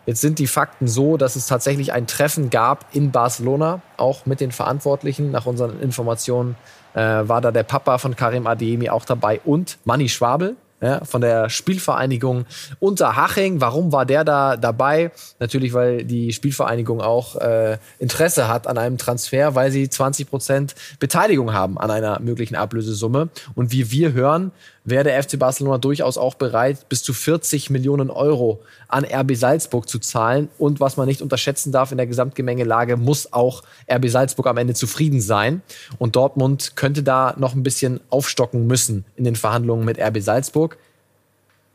Jetzt 0.05 0.21
sind 0.21 0.39
die 0.39 0.47
Fakten 0.47 0.87
so, 0.87 1.17
dass 1.17 1.35
es 1.35 1.47
tatsächlich 1.47 1.93
ein 1.93 2.07
Treffen 2.07 2.49
gab 2.49 2.85
in 2.91 3.11
Barcelona, 3.11 3.81
auch 3.97 4.25
mit 4.25 4.39
den 4.39 4.51
Verantwortlichen. 4.51 5.31
Nach 5.31 5.45
unseren 5.45 5.79
Informationen 5.79 6.55
äh, 6.93 6.99
war 6.99 7.41
da 7.41 7.51
der 7.51 7.63
Papa 7.63 7.97
von 7.97 8.15
Karim 8.15 8.47
Adeyemi 8.47 8.89
auch 8.89 9.05
dabei 9.05 9.39
und 9.45 9.77
Manni 9.85 10.09
Schwabel, 10.09 10.55
ja, 10.81 11.05
von 11.05 11.21
der 11.21 11.49
Spielvereinigung 11.49 12.45
Unterhaching. 12.79 13.61
Warum 13.61 13.91
war 13.91 14.05
der 14.05 14.23
da 14.23 14.57
dabei? 14.57 15.11
Natürlich, 15.39 15.73
weil 15.73 16.03
die 16.03 16.33
Spielvereinigung 16.33 17.01
auch 17.01 17.35
äh, 17.35 17.77
Interesse 17.99 18.47
hat 18.47 18.65
an 18.65 18.79
einem 18.79 18.97
Transfer, 18.97 19.53
weil 19.53 19.71
sie 19.71 19.87
20 19.89 20.27
Prozent 20.27 20.75
Beteiligung 20.99 21.53
haben 21.53 21.77
an 21.77 21.91
einer 21.91 22.19
möglichen 22.19 22.55
Ablösesumme. 22.55 23.29
Und 23.53 23.71
wie 23.71 23.91
wir 23.91 24.13
hören, 24.13 24.51
wäre 24.83 25.03
der 25.03 25.21
FC 25.21 25.37
Barcelona 25.37 25.77
durchaus 25.77 26.17
auch 26.17 26.35
bereit, 26.35 26.89
bis 26.89 27.03
zu 27.03 27.13
40 27.13 27.69
Millionen 27.69 28.09
Euro 28.09 28.61
an 28.87 29.05
RB 29.05 29.35
Salzburg 29.35 29.87
zu 29.87 29.99
zahlen. 29.99 30.49
Und 30.57 30.79
was 30.79 30.97
man 30.97 31.07
nicht 31.07 31.21
unterschätzen 31.21 31.71
darf 31.71 31.91
in 31.91 31.97
der 31.97 32.07
Gesamtgemengelage, 32.07 32.97
muss 32.97 33.31
auch 33.31 33.63
RB 33.91 34.09
Salzburg 34.09 34.47
am 34.47 34.57
Ende 34.57 34.73
zufrieden 34.73 35.21
sein. 35.21 35.61
Und 35.99 36.15
Dortmund 36.15 36.75
könnte 36.75 37.03
da 37.03 37.35
noch 37.37 37.53
ein 37.53 37.63
bisschen 37.63 37.99
aufstocken 38.09 38.65
müssen 38.65 39.05
in 39.15 39.23
den 39.23 39.35
Verhandlungen 39.35 39.85
mit 39.85 39.99
RB 39.99 40.19
Salzburg. 40.21 40.77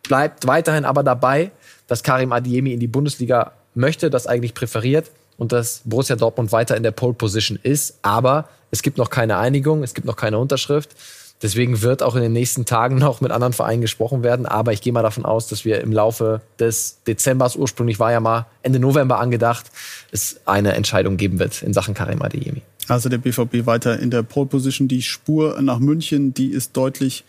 Bleibt 0.02 0.46
weiterhin 0.46 0.84
aber 0.84 1.02
dabei, 1.02 1.52
dass 1.86 2.02
Karim 2.02 2.32
Adiemi 2.32 2.72
in 2.72 2.80
die 2.80 2.86
Bundesliga 2.86 3.52
möchte, 3.74 4.10
das 4.10 4.26
eigentlich 4.26 4.54
präferiert 4.54 5.10
und 5.36 5.52
dass 5.52 5.82
Borussia 5.84 6.16
Dortmund 6.16 6.50
weiter 6.52 6.76
in 6.76 6.82
der 6.82 6.90
Pole 6.90 7.14
Position 7.14 7.58
ist. 7.62 7.98
Aber 8.02 8.48
es 8.70 8.82
gibt 8.82 8.98
noch 8.98 9.10
keine 9.10 9.36
Einigung, 9.38 9.82
es 9.82 9.94
gibt 9.94 10.06
noch 10.06 10.16
keine 10.16 10.38
Unterschrift. 10.38 10.90
Deswegen 11.42 11.82
wird 11.82 12.02
auch 12.02 12.16
in 12.16 12.22
den 12.22 12.32
nächsten 12.32 12.64
Tagen 12.64 12.96
noch 12.96 13.20
mit 13.20 13.30
anderen 13.30 13.52
Vereinen 13.52 13.82
gesprochen 13.82 14.22
werden. 14.22 14.46
Aber 14.46 14.72
ich 14.72 14.80
gehe 14.80 14.92
mal 14.92 15.02
davon 15.02 15.24
aus, 15.24 15.48
dass 15.48 15.64
wir 15.64 15.80
im 15.80 15.92
Laufe 15.92 16.40
des 16.58 16.98
Dezembers, 17.06 17.56
ursprünglich 17.56 17.98
war 17.98 18.12
ja 18.12 18.20
mal 18.20 18.46
Ende 18.62 18.78
November 18.78 19.18
angedacht, 19.20 19.66
es 20.12 20.40
eine 20.46 20.74
Entscheidung 20.74 21.16
geben 21.16 21.38
wird 21.38 21.62
in 21.62 21.72
Sachen 21.72 21.94
Karim 21.94 22.22
Adeyemi. 22.22 22.62
Also 22.88 23.08
der 23.08 23.18
BVB 23.18 23.66
weiter 23.66 23.98
in 23.98 24.10
der 24.10 24.22
Pole 24.22 24.46
Position. 24.46 24.88
Die 24.88 25.02
Spur 25.02 25.60
nach 25.60 25.78
München, 25.78 26.32
die 26.34 26.48
ist 26.48 26.76
deutlich 26.76 27.24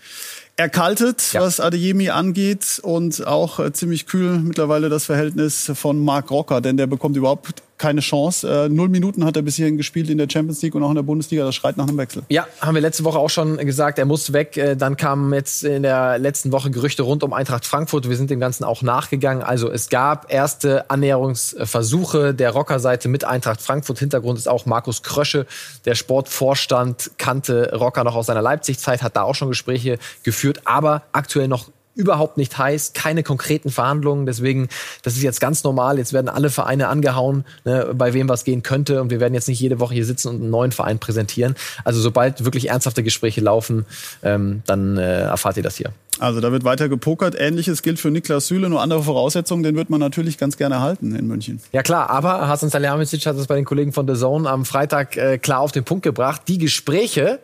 erkaltet, 0.56 1.34
ja. 1.34 1.42
was 1.42 1.60
Adeyemi 1.60 2.10
angeht 2.10 2.80
und 2.82 3.26
auch 3.26 3.60
äh, 3.60 3.72
ziemlich 3.74 4.08
kühl 4.08 4.40
mittlerweile 4.40 4.90
das 4.90 5.06
Verhältnis 5.06 5.72
von 5.76 6.04
Marc 6.04 6.32
Rocker, 6.32 6.62
denn 6.62 6.78
der 6.78 6.88
bekommt 6.88 7.16
überhaupt 7.16 7.62
keine 7.78 8.02
Chance. 8.02 8.66
Äh, 8.66 8.70
null 8.70 8.90
Minuten 8.90 9.24
hat 9.26 9.36
er 9.36 9.42
bis 9.42 9.56
hierhin 9.56 9.78
gespielt 9.78 10.10
in 10.10 10.18
der 10.18 10.28
Champions 10.30 10.62
League 10.62 10.76
und 10.76 10.84
auch 10.84 10.90
in 10.90 10.96
der 10.96 11.04
Bundesliga. 11.04 11.46
Das 11.46 11.56
schreit 11.56 11.78
nach 11.78 11.88
einem 11.88 11.98
Wechsel. 11.98 12.24
Ja, 12.30 12.48
haben 12.60 12.76
wir 12.76 12.82
letzte 12.82 13.04
Woche 13.04 13.20
auch 13.20 13.30
schon 13.30 13.58
gesagt, 13.58 14.00
er 14.00 14.06
muss 14.06 14.34
weg. 14.34 14.58
Äh, 14.58 14.76
dann 14.76 14.98
kamen 14.98 15.34
jetzt 15.34 15.64
in 15.64 15.84
der 15.84 16.18
letzten 16.18 16.52
Woche 16.52 16.72
Gerüchte 16.72 17.04
rund 17.04 17.24
um 17.24 17.34
Eintracht 17.34 17.66
Frankfurt. 17.66 18.10
Wir 18.10 18.18
sind 18.18 18.30
dem 18.30 18.40
Ganzen 18.40 18.64
auch 18.64 18.82
nachgegangen. 18.82 19.44
Also 19.44 19.70
es 19.72 19.90
gab 19.90 20.32
erste 20.32 20.90
Annäherungsversuche 20.90 22.34
der 22.34 22.52
Rocker-Seite 22.52 23.10
mit 23.10 23.24
Eintracht 23.24 23.62
Frankfurt. 23.62 24.00
Hintergrund 24.00 24.40
ist 24.40 24.48
auch 24.48 24.66
Markus 24.66 25.04
Krösche. 25.04 25.46
Der 25.86 25.96
Sportvorstand 25.96 27.12
kannte 27.18 27.76
Rocker 27.76 28.04
noch 28.04 28.16
aus 28.16 28.26
seiner 28.26 28.42
Leipzig-Zeit, 28.42 29.04
hat 29.04 29.16
da 29.16 29.24
auch 29.24 29.36
schon 29.36 29.50
Gespräche 29.50 30.00
geführt, 30.24 30.62
aber 30.66 31.04
aktuell 31.12 31.48
noch 31.48 31.70
überhaupt 31.98 32.38
nicht 32.38 32.58
heiß, 32.58 32.94
keine 32.94 33.24
konkreten 33.24 33.70
Verhandlungen. 33.70 34.26
Deswegen, 34.26 34.70
das 35.02 35.16
ist 35.16 35.24
jetzt 35.24 35.42
ganz 35.42 35.64
normal. 35.64 35.98
Jetzt 35.98 36.14
werden 36.14 36.30
alle 36.30 36.50
Vereine 36.50 36.88
angehauen, 36.88 37.44
ne, 37.66 37.94
bei 37.94 38.14
wem 38.14 38.30
was 38.30 38.44
gehen 38.44 38.64
könnte. 38.64 39.02
Und 39.02 39.10
wir 39.10 39.20
werden 39.20 39.34
jetzt 39.34 39.48
nicht 39.48 39.60
jede 39.60 39.80
Woche 39.80 39.96
hier 39.96 40.06
sitzen 40.06 40.30
und 40.30 40.36
einen 40.42 40.50
neuen 40.50 40.72
Verein 40.72 41.00
präsentieren. 41.00 41.56
Also 41.84 42.00
sobald 42.00 42.46
wirklich 42.46 42.70
ernsthafte 42.70 43.04
Gespräche 43.04 43.42
laufen, 43.42 43.86
ähm, 44.24 44.62
dann 44.66 44.98
äh, 44.98 45.22
erfahrt 45.22 45.58
ihr 45.58 45.64
das 45.64 45.76
hier. 45.76 45.92
Also 46.20 46.42
da 46.42 46.52
wird 46.52 46.64
weiter 46.64 46.90
gepokert. 46.90 47.36
Ähnliches 47.38 47.82
gilt 47.82 48.00
für 48.00 48.10
Niklas 48.10 48.48
Süle, 48.48 48.70
nur 48.70 48.82
andere 48.82 49.04
Voraussetzungen, 49.04 49.64
den 49.64 49.76
wird 49.76 49.90
man 49.90 50.00
natürlich 50.00 50.38
ganz 50.38 50.58
gerne 50.58 50.80
halten 50.80 51.16
in 51.16 51.28
München. 51.28 51.62
Ja 51.72 51.84
klar, 51.84 52.10
aber 52.10 52.48
Hasan 52.48 52.70
Salihamidzic 52.70 53.26
hat 53.26 53.36
es 53.38 53.48
bei 53.48 53.56
den 53.56 53.66
Kollegen 53.66 53.94
von 53.94 54.08
The 54.08 54.20
Zone 54.20 54.50
am 54.50 54.66
Freitag 54.66 55.18
äh, 55.18 55.38
klar 55.38 55.60
auf 55.60 55.72
den 55.72 55.84
Punkt 55.84 56.04
gebracht. 56.04 56.42
Die 56.48 56.58
Gespräche 56.58 57.40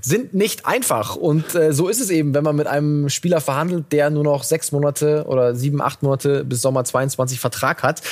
sind 0.00 0.34
nicht 0.34 0.66
einfach 0.66 1.16
und 1.16 1.54
äh, 1.54 1.72
so 1.72 1.88
ist 1.88 2.00
es 2.00 2.10
eben, 2.10 2.34
wenn 2.34 2.44
man 2.44 2.56
mit 2.56 2.66
einem 2.66 3.08
Spieler 3.08 3.40
verhandelt, 3.40 3.86
der 3.92 4.10
nur 4.10 4.24
noch 4.24 4.42
sechs 4.42 4.72
Monate 4.72 5.24
oder 5.26 5.54
sieben, 5.54 5.80
acht 5.80 6.02
Monate 6.02 6.44
bis 6.44 6.62
Sommer 6.62 6.84
22 6.84 7.40
Vertrag 7.40 7.82
hat. 7.82 8.02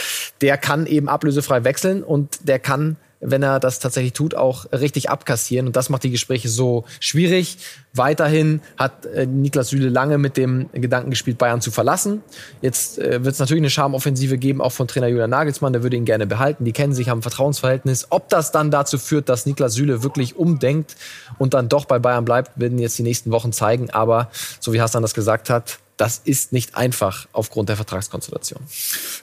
Der 0.41 0.57
kann 0.57 0.87
eben 0.87 1.09
ablösefrei 1.09 1.65
wechseln 1.65 2.03
und 2.03 2.49
der 2.49 2.59
kann 2.59 2.97
wenn 3.21 3.43
er 3.43 3.61
das 3.61 3.79
tatsächlich 3.79 4.13
tut, 4.13 4.35
auch 4.35 4.67
richtig 4.73 5.11
abkassieren. 5.11 5.67
Und 5.67 5.77
das 5.77 5.89
macht 5.89 6.03
die 6.05 6.11
Gespräche 6.11 6.49
so 6.49 6.85
schwierig. 7.01 7.59
Weiterhin 7.95 8.61
hat 8.77 9.07
äh, 9.07 9.27
Niklas 9.27 9.69
Süle 9.69 9.89
lange 9.89 10.19
mit 10.19 10.37
dem 10.37 10.69
Gedanken 10.73 11.11
gespielt, 11.11 11.39
Bayern 11.39 11.61
zu 11.61 11.71
verlassen. 11.71 12.23
Jetzt 12.61 12.99
äh, 12.99 13.25
wird 13.25 13.35
es 13.35 13.39
natürlich 13.39 13.63
eine 13.63 13.71
Schamoffensive 13.71 14.39
geben, 14.39 14.61
auch 14.61 14.73
von 14.73 14.87
Trainer 14.87 15.09
Julian 15.09 15.31
Nagelsmann. 15.31 15.73
Der 15.73 15.83
würde 15.83 15.97
ihn 15.97 16.05
gerne 16.05 16.27
behalten. 16.27 16.65
Die 16.65 16.73
kennen 16.73 16.93
sich, 16.93 17.09
haben 17.09 17.21
ein 17.21 17.23
Vertrauensverhältnis. 17.23 18.09
Ob 18.11 18.29
das 18.29 18.53
dann 18.53 18.71
dazu 18.71 18.99
führt, 18.99 19.29
dass 19.29 19.47
Niklas 19.47 19.75
Süle 19.75 20.03
wirklich 20.03 20.37
umdenkt 20.37 20.97
und 21.39 21.55
dann 21.55 21.69
doch 21.69 21.87
bei 21.87 21.99
Bayern 21.99 22.25
bleibt, 22.25 22.59
werden 22.59 22.79
jetzt 22.79 22.99
die 22.99 23.03
nächsten 23.03 23.31
Wochen 23.31 23.53
zeigen. 23.53 23.91
Aber 23.91 24.31
so 24.61 24.73
wie 24.73 24.81
Hassan 24.81 25.03
das 25.03 25.15
gesagt 25.15 25.49
hat, 25.49 25.79
das 25.97 26.21
ist 26.25 26.53
nicht 26.53 26.77
einfach 26.77 27.27
aufgrund 27.33 27.69
der 27.69 27.77
Vertragskonstellation. 27.77 28.61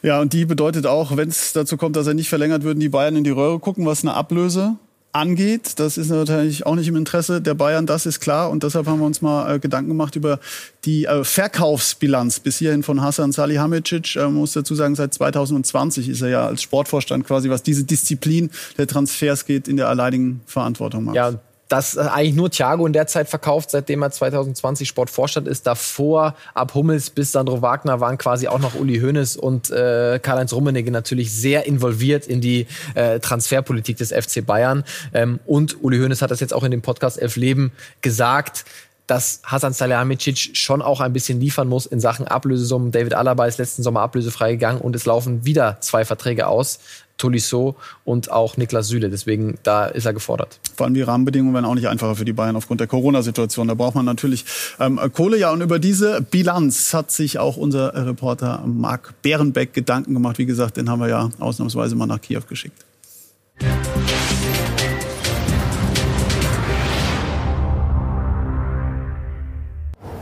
Ja, 0.01 0.19
und 0.19 0.33
die 0.33 0.45
bedeutet 0.45 0.87
auch, 0.87 1.15
wenn 1.15 1.29
es 1.29 1.53
dazu 1.53 1.77
kommt, 1.77 1.95
dass 1.95 2.07
er 2.07 2.13
nicht 2.13 2.29
verlängert, 2.29 2.63
würden 2.63 2.79
die 2.79 2.89
Bayern 2.89 3.15
in 3.15 3.23
die 3.23 3.29
Röhre 3.29 3.59
gucken, 3.59 3.85
was 3.85 4.01
eine 4.03 4.13
Ablöse 4.13 4.75
angeht. 5.13 5.79
Das 5.79 5.97
ist 5.97 6.09
natürlich 6.09 6.65
auch 6.65 6.75
nicht 6.75 6.87
im 6.87 6.95
Interesse 6.95 7.39
der 7.39 7.53
Bayern, 7.53 7.85
das 7.85 8.05
ist 8.05 8.19
klar. 8.19 8.49
Und 8.49 8.63
deshalb 8.63 8.87
haben 8.87 8.99
wir 8.99 9.05
uns 9.05 9.21
mal 9.21 9.55
äh, 9.55 9.59
Gedanken 9.59 9.89
gemacht 9.89 10.15
über 10.15 10.39
die 10.85 11.05
äh, 11.05 11.23
Verkaufsbilanz 11.23 12.39
bis 12.39 12.57
hierhin 12.57 12.83
von 12.83 13.01
Hasan 13.01 13.31
Salihamidzic. 13.31 14.15
Äh, 14.15 14.27
muss 14.27 14.53
dazu 14.53 14.73
sagen, 14.73 14.95
seit 14.95 15.13
2020 15.13 16.09
ist 16.09 16.21
er 16.21 16.29
ja 16.29 16.47
als 16.47 16.63
Sportvorstand 16.63 17.25
quasi, 17.25 17.49
was 17.49 17.61
diese 17.61 17.83
Disziplin 17.83 18.49
der 18.77 18.87
Transfers 18.87 19.45
geht, 19.45 19.67
in 19.67 19.77
der 19.77 19.87
alleinigen 19.87 20.41
Verantwortung. 20.47 21.05
Macht. 21.05 21.15
Ja, 21.15 21.33
dass 21.73 21.95
äh, 21.95 22.01
eigentlich 22.01 22.35
nur 22.35 22.51
Thiago 22.51 22.85
in 22.85 22.93
der 22.93 23.07
Zeit 23.07 23.27
verkauft, 23.27 23.71
seitdem 23.71 24.03
er 24.03 24.11
2020 24.11 24.87
Sportvorstand 24.87 25.47
ist. 25.47 25.65
Davor, 25.65 26.35
ab 26.53 26.75
Hummels 26.75 27.09
bis 27.09 27.31
Sandro 27.31 27.63
Wagner, 27.63 27.99
waren 27.99 28.19
quasi 28.19 28.47
auch 28.47 28.59
noch 28.59 28.75
Uli 28.75 28.99
Hoeneß 28.99 29.37
und 29.37 29.71
äh, 29.71 30.19
Karl-Heinz 30.21 30.53
Rummenigge 30.53 30.91
natürlich 30.91 31.33
sehr 31.33 31.65
involviert 31.65 32.27
in 32.27 32.41
die 32.41 32.67
äh, 32.93 33.19
Transferpolitik 33.19 33.97
des 33.97 34.11
FC 34.11 34.45
Bayern. 34.45 34.83
Ähm, 35.15 35.39
und 35.47 35.83
Uli 35.83 35.97
Hoeneß 35.97 36.21
hat 36.21 36.29
das 36.29 36.41
jetzt 36.41 36.53
auch 36.53 36.63
in 36.63 36.69
dem 36.69 36.83
Podcast 36.83 37.19
Elf 37.19 37.37
Leben 37.37 37.71
gesagt 38.01 38.65
dass 39.05 39.41
Hasan 39.43 39.73
Salihamidzic 39.73 40.55
schon 40.55 40.81
auch 40.81 41.01
ein 41.01 41.11
bisschen 41.11 41.41
liefern 41.41 41.67
muss 41.67 41.85
in 41.85 41.99
Sachen 41.99 42.25
Ablösesummen. 42.25 42.93
David 42.93 43.15
Alaba 43.15 43.45
ist 43.47 43.59
letzten 43.59 43.83
Sommer 43.83 43.99
ablösefrei 43.99 44.53
gegangen 44.53 44.79
und 44.79 44.95
es 44.95 45.05
laufen 45.05 45.43
wieder 45.43 45.77
zwei 45.81 46.05
Verträge 46.05 46.47
aus. 46.47 46.79
Tolisso 47.23 47.75
und 48.03 48.31
auch 48.31 48.57
Niklas 48.57 48.89
Süle. 48.89 49.09
Deswegen, 49.09 49.57
da 49.63 49.85
ist 49.85 50.05
er 50.05 50.13
gefordert. 50.13 50.59
Vor 50.75 50.85
allem 50.85 50.93
die 50.93 51.01
Rahmenbedingungen 51.01 51.53
werden 51.53 51.65
auch 51.65 51.75
nicht 51.75 51.87
einfacher 51.87 52.15
für 52.15 52.25
die 52.25 52.33
Bayern 52.33 52.57
aufgrund 52.57 52.81
der 52.81 52.87
Corona-Situation. 52.87 53.69
Da 53.69 53.75
braucht 53.75 53.95
man 53.95 54.03
natürlich 54.03 54.43
ähm, 54.81 54.99
Kohle. 55.13 55.37
Ja, 55.37 55.51
und 55.51 55.61
über 55.61 55.79
diese 55.79 56.21
Bilanz 56.21 56.93
hat 56.93 57.11
sich 57.11 57.39
auch 57.39 57.55
unser 57.55 57.93
Reporter 58.05 58.61
Marc 58.65 59.13
Bärenbeck 59.21 59.73
Gedanken 59.73 60.13
gemacht. 60.13 60.37
Wie 60.37 60.45
gesagt, 60.45 60.75
den 60.75 60.89
haben 60.89 60.99
wir 60.99 61.07
ja 61.07 61.29
ausnahmsweise 61.39 61.95
mal 61.95 62.07
nach 62.07 62.19
Kiew 62.19 62.41
geschickt. 62.49 62.83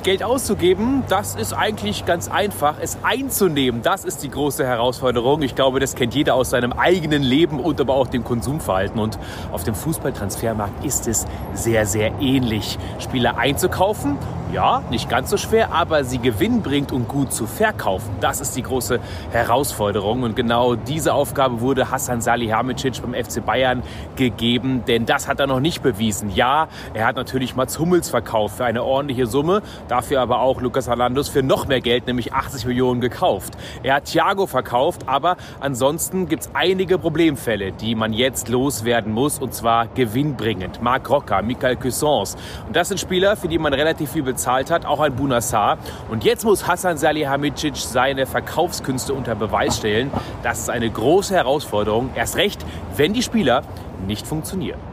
Geld 0.03 0.23
auszugeben, 0.23 1.03
das 1.09 1.35
ist 1.35 1.53
eigentlich 1.53 2.05
ganz 2.05 2.27
einfach. 2.29 2.75
Es 2.81 2.97
einzunehmen, 3.03 3.81
das 3.81 4.03
ist 4.03 4.23
die 4.23 4.29
große 4.29 4.65
Herausforderung. 4.65 5.41
Ich 5.43 5.55
glaube, 5.55 5.79
das 5.79 5.95
kennt 5.95 6.15
jeder 6.15 6.35
aus 6.35 6.49
seinem 6.49 6.73
eigenen 6.73 7.21
Leben 7.21 7.59
und 7.59 7.79
aber 7.79 7.93
auch 7.93 8.07
dem 8.07 8.23
Konsumverhalten. 8.23 8.99
Und 8.99 9.19
auf 9.51 9.63
dem 9.63 9.75
Fußballtransfermarkt 9.75 10.83
ist 10.83 11.07
es 11.07 11.25
sehr, 11.53 11.85
sehr 11.85 12.13
ähnlich. 12.19 12.79
Spieler 12.99 13.37
einzukaufen, 13.37 14.17
ja, 14.53 14.83
nicht 14.89 15.09
ganz 15.09 15.29
so 15.29 15.37
schwer, 15.37 15.71
aber 15.71 16.03
sie 16.03 16.17
gewinnbringend 16.17 16.91
und 16.91 17.07
gut 17.07 17.31
zu 17.31 17.47
verkaufen, 17.47 18.09
das 18.19 18.41
ist 18.41 18.55
die 18.57 18.63
große 18.63 18.99
Herausforderung. 19.31 20.23
Und 20.23 20.35
genau 20.35 20.75
diese 20.75 21.13
Aufgabe 21.13 21.61
wurde 21.61 21.89
Hassan 21.89 22.21
Salihamidzic 22.21 23.01
beim 23.01 23.13
FC 23.13 23.45
Bayern 23.45 23.81
gegeben, 24.17 24.83
denn 24.87 25.05
das 25.05 25.27
hat 25.27 25.39
er 25.39 25.47
noch 25.47 25.61
nicht 25.61 25.81
bewiesen. 25.81 26.31
Ja, 26.35 26.67
er 26.93 27.05
hat 27.05 27.15
natürlich 27.15 27.55
Mats 27.55 27.79
Hummels 27.79 28.09
verkauft 28.09 28.57
für 28.57 28.65
eine 28.65 28.83
ordentliche 28.83 29.25
Summe. 29.25 29.61
Dafür 29.91 30.21
aber 30.21 30.39
auch 30.39 30.61
Lukas 30.61 30.87
Hernandez 30.87 31.27
für 31.27 31.43
noch 31.43 31.67
mehr 31.67 31.81
Geld, 31.81 32.07
nämlich 32.07 32.31
80 32.31 32.65
Millionen 32.65 33.01
gekauft. 33.01 33.57
Er 33.83 33.95
hat 33.95 34.05
Thiago 34.05 34.47
verkauft, 34.47 35.01
aber 35.05 35.35
ansonsten 35.59 36.29
gibt 36.29 36.43
es 36.43 36.49
einige 36.53 36.97
Problemfälle, 36.97 37.73
die 37.73 37.93
man 37.93 38.13
jetzt 38.13 38.47
loswerden 38.47 39.11
muss 39.11 39.37
und 39.37 39.53
zwar 39.53 39.87
gewinnbringend. 39.87 40.81
Marc 40.81 41.09
Rocker, 41.09 41.41
Michael 41.41 41.75
Cuissons. 41.75 42.37
Und 42.67 42.77
das 42.77 42.87
sind 42.87 43.01
Spieler, 43.01 43.35
für 43.35 43.49
die 43.49 43.57
man 43.57 43.73
relativ 43.73 44.13
viel 44.13 44.23
bezahlt 44.23 44.71
hat, 44.71 44.85
auch 44.85 45.01
ein 45.01 45.13
Bunassar. 45.13 45.77
Und 46.09 46.23
jetzt 46.23 46.45
muss 46.45 46.65
Hassan 46.65 46.95
Salihamidzic 46.95 47.75
seine 47.75 48.25
Verkaufskünste 48.25 49.13
unter 49.13 49.35
Beweis 49.35 49.75
stellen. 49.75 50.09
Das 50.41 50.57
ist 50.59 50.69
eine 50.69 50.89
große 50.89 51.35
Herausforderung. 51.35 52.11
Erst 52.15 52.37
recht, 52.37 52.65
wenn 52.95 53.11
die 53.11 53.23
Spieler 53.23 53.63
nicht 54.07 54.25
funktionieren. 54.25 54.90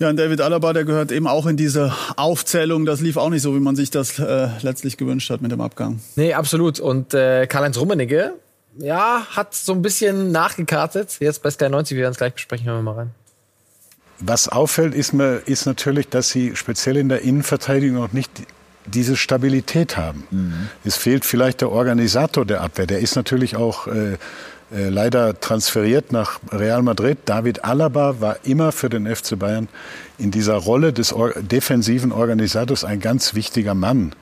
Ja, 0.00 0.08
und 0.08 0.16
David 0.16 0.40
Alaba, 0.40 0.72
der 0.72 0.84
gehört 0.84 1.12
eben 1.12 1.26
auch 1.26 1.44
in 1.44 1.58
diese 1.58 1.92
Aufzählung. 2.16 2.86
Das 2.86 3.02
lief 3.02 3.18
auch 3.18 3.28
nicht 3.28 3.42
so, 3.42 3.54
wie 3.54 3.60
man 3.60 3.76
sich 3.76 3.90
das 3.90 4.18
äh, 4.18 4.48
letztlich 4.62 4.96
gewünscht 4.96 5.28
hat 5.28 5.42
mit 5.42 5.52
dem 5.52 5.60
Abgang. 5.60 6.00
Nee, 6.16 6.32
absolut. 6.32 6.80
Und 6.80 7.12
äh, 7.12 7.46
Karl-Heinz 7.46 7.76
Rummenigge, 7.76 8.32
ja, 8.78 9.26
hat 9.30 9.54
so 9.54 9.72
ein 9.72 9.82
bisschen 9.82 10.32
nachgekartet. 10.32 11.18
Jetzt 11.20 11.42
bei 11.42 11.50
Sky 11.50 11.68
90, 11.68 11.96
wir 11.96 12.04
werden 12.04 12.12
es 12.12 12.16
gleich 12.16 12.32
besprechen, 12.32 12.66
hören 12.66 12.78
wir 12.78 12.82
mal 12.82 12.98
rein. 12.98 13.10
Was 14.20 14.48
auffällt, 14.48 14.94
ist, 14.94 15.12
mir, 15.12 15.42
ist 15.44 15.66
natürlich, 15.66 16.08
dass 16.08 16.30
sie 16.30 16.56
speziell 16.56 16.96
in 16.96 17.10
der 17.10 17.20
Innenverteidigung 17.20 17.98
noch 17.98 18.14
nicht 18.14 18.30
diese 18.86 19.16
Stabilität 19.16 19.98
haben. 19.98 20.26
Mhm. 20.30 20.68
Es 20.82 20.96
fehlt 20.96 21.26
vielleicht 21.26 21.60
der 21.60 21.70
Organisator 21.72 22.46
der 22.46 22.62
Abwehr. 22.62 22.86
Der 22.86 23.00
ist 23.00 23.16
natürlich 23.16 23.56
auch 23.56 23.86
äh, 23.86 24.16
äh, 24.72 24.88
leider 24.88 25.38
transferiert 25.40 26.12
nach 26.12 26.38
Real 26.52 26.82
Madrid. 26.82 27.18
David 27.24 27.64
Alaba 27.64 28.20
war 28.20 28.36
immer 28.44 28.72
für 28.72 28.88
den 28.88 29.06
FC 29.06 29.38
Bayern 29.38 29.68
in 30.18 30.30
dieser 30.30 30.54
Rolle 30.54 30.92
des 30.92 31.14
defensiven 31.40 32.12
Organisators 32.12 32.84
ein 32.84 33.00
ganz 33.00 33.34
wichtiger 33.34 33.74
Mann. 33.74 34.14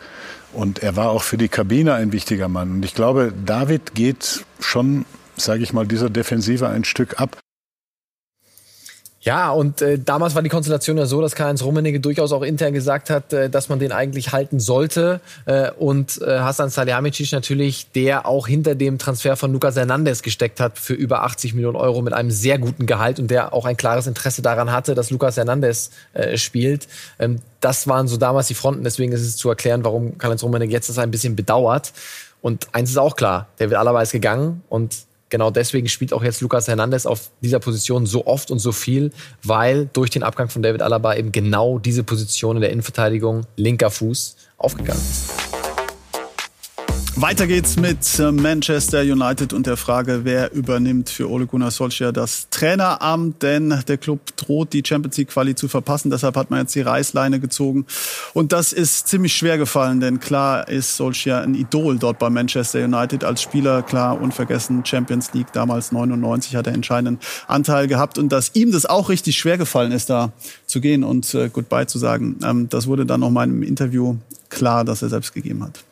Und 0.52 0.82
er 0.82 0.96
war 0.96 1.10
auch 1.10 1.22
für 1.22 1.36
die 1.36 1.48
Kabine 1.48 1.94
ein 1.94 2.12
wichtiger 2.12 2.48
Mann. 2.48 2.72
Und 2.72 2.84
ich 2.84 2.94
glaube, 2.94 3.32
David 3.44 3.94
geht 3.94 4.44
schon, 4.60 5.04
sage 5.36 5.62
ich 5.62 5.72
mal, 5.72 5.86
dieser 5.86 6.08
Defensive 6.08 6.68
ein 6.68 6.84
Stück 6.84 7.20
ab. 7.20 7.36
Ja, 9.28 9.50
und 9.50 9.82
äh, 9.82 9.98
damals 9.98 10.34
war 10.34 10.40
die 10.40 10.48
Konstellation 10.48 10.96
ja 10.96 11.04
so, 11.04 11.20
dass 11.20 11.34
Karl-Heinz 11.34 11.62
Rummenigge 11.62 12.00
durchaus 12.00 12.32
auch 12.32 12.40
intern 12.40 12.72
gesagt 12.72 13.10
hat, 13.10 13.30
äh, 13.34 13.50
dass 13.50 13.68
man 13.68 13.78
den 13.78 13.92
eigentlich 13.92 14.32
halten 14.32 14.58
sollte. 14.58 15.20
Äh, 15.44 15.70
und 15.72 16.22
äh, 16.22 16.38
Hassan 16.38 16.70
Salihamidzic 16.70 17.32
natürlich, 17.32 17.92
der 17.92 18.24
auch 18.24 18.46
hinter 18.46 18.74
dem 18.74 18.96
Transfer 18.96 19.36
von 19.36 19.52
Lucas 19.52 19.76
Hernandez 19.76 20.22
gesteckt 20.22 20.60
hat 20.60 20.78
für 20.78 20.94
über 20.94 21.24
80 21.24 21.52
Millionen 21.52 21.76
Euro 21.76 22.00
mit 22.00 22.14
einem 22.14 22.30
sehr 22.30 22.58
guten 22.58 22.86
Gehalt 22.86 23.20
und 23.20 23.30
der 23.30 23.52
auch 23.52 23.66
ein 23.66 23.76
klares 23.76 24.06
Interesse 24.06 24.40
daran 24.40 24.72
hatte, 24.72 24.94
dass 24.94 25.10
Lucas 25.10 25.36
Hernandez 25.36 25.90
äh, 26.14 26.38
spielt. 26.38 26.88
Ähm, 27.18 27.40
das 27.60 27.86
waren 27.86 28.08
so 28.08 28.16
damals 28.16 28.46
die 28.46 28.54
Fronten, 28.54 28.82
deswegen 28.82 29.12
ist 29.12 29.20
es 29.20 29.36
zu 29.36 29.50
erklären, 29.50 29.84
warum 29.84 30.16
Karl-Heinz 30.16 30.42
Rummenigge 30.42 30.72
jetzt 30.72 30.88
das 30.88 30.96
ein 30.96 31.10
bisschen 31.10 31.36
bedauert. 31.36 31.92
Und 32.40 32.68
eins 32.72 32.88
ist 32.88 32.96
auch 32.96 33.14
klar, 33.14 33.48
David 33.58 33.76
Alaba 33.76 34.00
ist 34.00 34.12
gegangen 34.12 34.62
und 34.70 34.94
genau 35.28 35.50
deswegen 35.50 35.88
spielt 35.88 36.12
auch 36.12 36.22
jetzt 36.22 36.40
Lucas 36.40 36.68
Hernandez 36.68 37.06
auf 37.06 37.30
dieser 37.40 37.60
Position 37.60 38.06
so 38.06 38.26
oft 38.26 38.50
und 38.50 38.58
so 38.58 38.72
viel, 38.72 39.12
weil 39.42 39.88
durch 39.92 40.10
den 40.10 40.22
Abgang 40.22 40.48
von 40.48 40.62
David 40.62 40.82
Alaba 40.82 41.14
eben 41.14 41.32
genau 41.32 41.78
diese 41.78 42.04
Position 42.04 42.56
in 42.56 42.62
der 42.62 42.70
Innenverteidigung, 42.70 43.46
linker 43.56 43.90
Fuß, 43.90 44.36
aufgegangen 44.58 45.00
ist. 45.00 45.57
Weiter 47.20 47.48
geht's 47.48 47.76
mit 47.76 48.18
äh, 48.20 48.30
Manchester 48.30 49.00
United 49.00 49.52
und 49.52 49.66
der 49.66 49.76
Frage, 49.76 50.20
wer 50.22 50.52
übernimmt 50.52 51.10
für 51.10 51.28
Ole 51.28 51.46
Gunnar 51.46 51.72
Solskjaer 51.72 52.12
das 52.12 52.46
Traineramt, 52.50 53.42
denn 53.42 53.82
der 53.88 53.98
Club 53.98 54.20
droht 54.36 54.72
die 54.72 54.84
Champions 54.86 55.16
League 55.16 55.30
Quali 55.30 55.56
zu 55.56 55.66
verpassen, 55.66 56.12
deshalb 56.12 56.36
hat 56.36 56.50
man 56.50 56.60
jetzt 56.60 56.76
die 56.76 56.80
Reißleine 56.80 57.40
gezogen. 57.40 57.86
Und 58.34 58.52
das 58.52 58.72
ist 58.72 59.08
ziemlich 59.08 59.34
schwer 59.34 59.58
gefallen, 59.58 59.98
denn 59.98 60.20
klar 60.20 60.68
ist 60.68 60.96
Solskjaer 60.96 61.42
ein 61.42 61.56
Idol 61.56 61.98
dort 61.98 62.20
bei 62.20 62.30
Manchester 62.30 62.84
United 62.84 63.24
als 63.24 63.42
Spieler, 63.42 63.82
klar 63.82 64.20
unvergessen 64.20 64.86
Champions 64.86 65.32
League 65.32 65.52
damals 65.52 65.90
99 65.90 66.54
hat 66.54 66.68
er 66.68 66.74
entscheidenden 66.74 67.18
Anteil 67.48 67.88
gehabt. 67.88 68.18
Und 68.18 68.30
dass 68.30 68.54
ihm 68.54 68.70
das 68.70 68.86
auch 68.86 69.08
richtig 69.08 69.36
schwer 69.36 69.58
gefallen 69.58 69.90
ist, 69.90 70.08
da 70.08 70.30
zu 70.66 70.80
gehen 70.80 71.02
und 71.02 71.34
äh, 71.34 71.48
Goodbye 71.48 71.88
zu 71.88 71.98
sagen, 71.98 72.38
ähm, 72.44 72.68
das 72.68 72.86
wurde 72.86 73.06
dann 73.06 73.18
noch 73.18 73.30
mal 73.30 73.42
im 73.42 73.64
Interview 73.64 74.18
klar, 74.50 74.84
dass 74.84 75.02
er 75.02 75.08
selbst 75.08 75.34
gegeben 75.34 75.64
hat. 75.64 75.87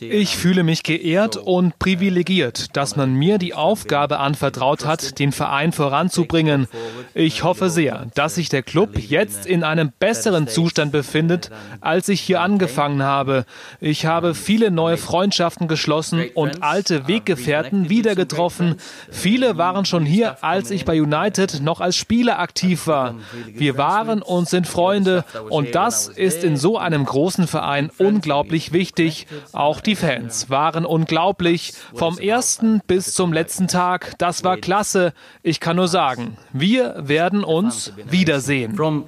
Ich 0.00 0.34
fühle 0.38 0.62
mich 0.62 0.82
geehrt 0.82 1.36
und 1.36 1.78
privilegiert, 1.78 2.74
dass 2.74 2.96
man 2.96 3.12
mir 3.12 3.36
die 3.36 3.52
Aufgabe 3.52 4.18
anvertraut 4.18 4.86
hat, 4.86 5.18
den 5.18 5.30
Verein 5.32 5.72
voranzubringen. 5.72 6.68
Ich 7.12 7.44
hoffe 7.44 7.68
sehr, 7.68 8.06
dass 8.14 8.36
sich 8.36 8.48
der 8.48 8.62
Club 8.62 8.98
jetzt 8.98 9.44
in 9.44 9.62
einem 9.62 9.92
besseren 9.98 10.48
Zustand 10.48 10.90
befindet, 10.90 11.50
als 11.82 12.08
ich 12.08 12.22
hier 12.22 12.40
angefangen 12.40 13.02
habe. 13.02 13.44
Ich 13.78 14.06
habe 14.06 14.34
viele 14.34 14.70
neue 14.70 14.96
Freundschaften 14.96 15.68
geschlossen 15.68 16.30
und 16.32 16.62
alte 16.62 17.06
Weggefährten 17.06 17.90
wieder 17.90 18.14
getroffen. 18.14 18.76
Viele 19.10 19.58
waren 19.58 19.84
schon 19.84 20.06
hier, 20.06 20.42
als 20.42 20.70
ich 20.70 20.86
bei 20.86 20.98
United 21.02 21.60
noch 21.60 21.82
als 21.82 21.96
Spieler 21.96 22.38
aktiv 22.38 22.86
war. 22.86 23.16
Wir 23.52 23.76
waren 23.76 24.22
und 24.22 24.48
sind 24.48 24.66
Freunde 24.66 25.26
und 25.50 25.74
das 25.74 26.08
ist 26.08 26.42
in 26.42 26.56
so 26.56 26.78
einem 26.78 27.04
großen 27.04 27.46
Verein 27.46 27.90
unglaublich 27.98 28.61
unglaublich 28.62 28.72
wichtig. 28.72 29.26
Auch 29.52 29.80
die 29.80 29.96
Fans 29.96 30.50
waren 30.50 30.84
unglaublich. 30.84 31.72
Vom 31.94 32.18
ersten 32.18 32.80
bis 32.86 33.14
zum 33.14 33.32
letzten 33.32 33.68
Tag. 33.68 34.14
Das 34.18 34.44
war 34.44 34.56
klasse. 34.56 35.12
Ich 35.42 35.60
kann 35.60 35.76
nur 35.76 35.88
sagen, 35.88 36.36
wir 36.52 36.94
werden 36.98 37.44
uns 37.44 37.92
wiedersehen. 38.08 38.74
From 38.76 39.04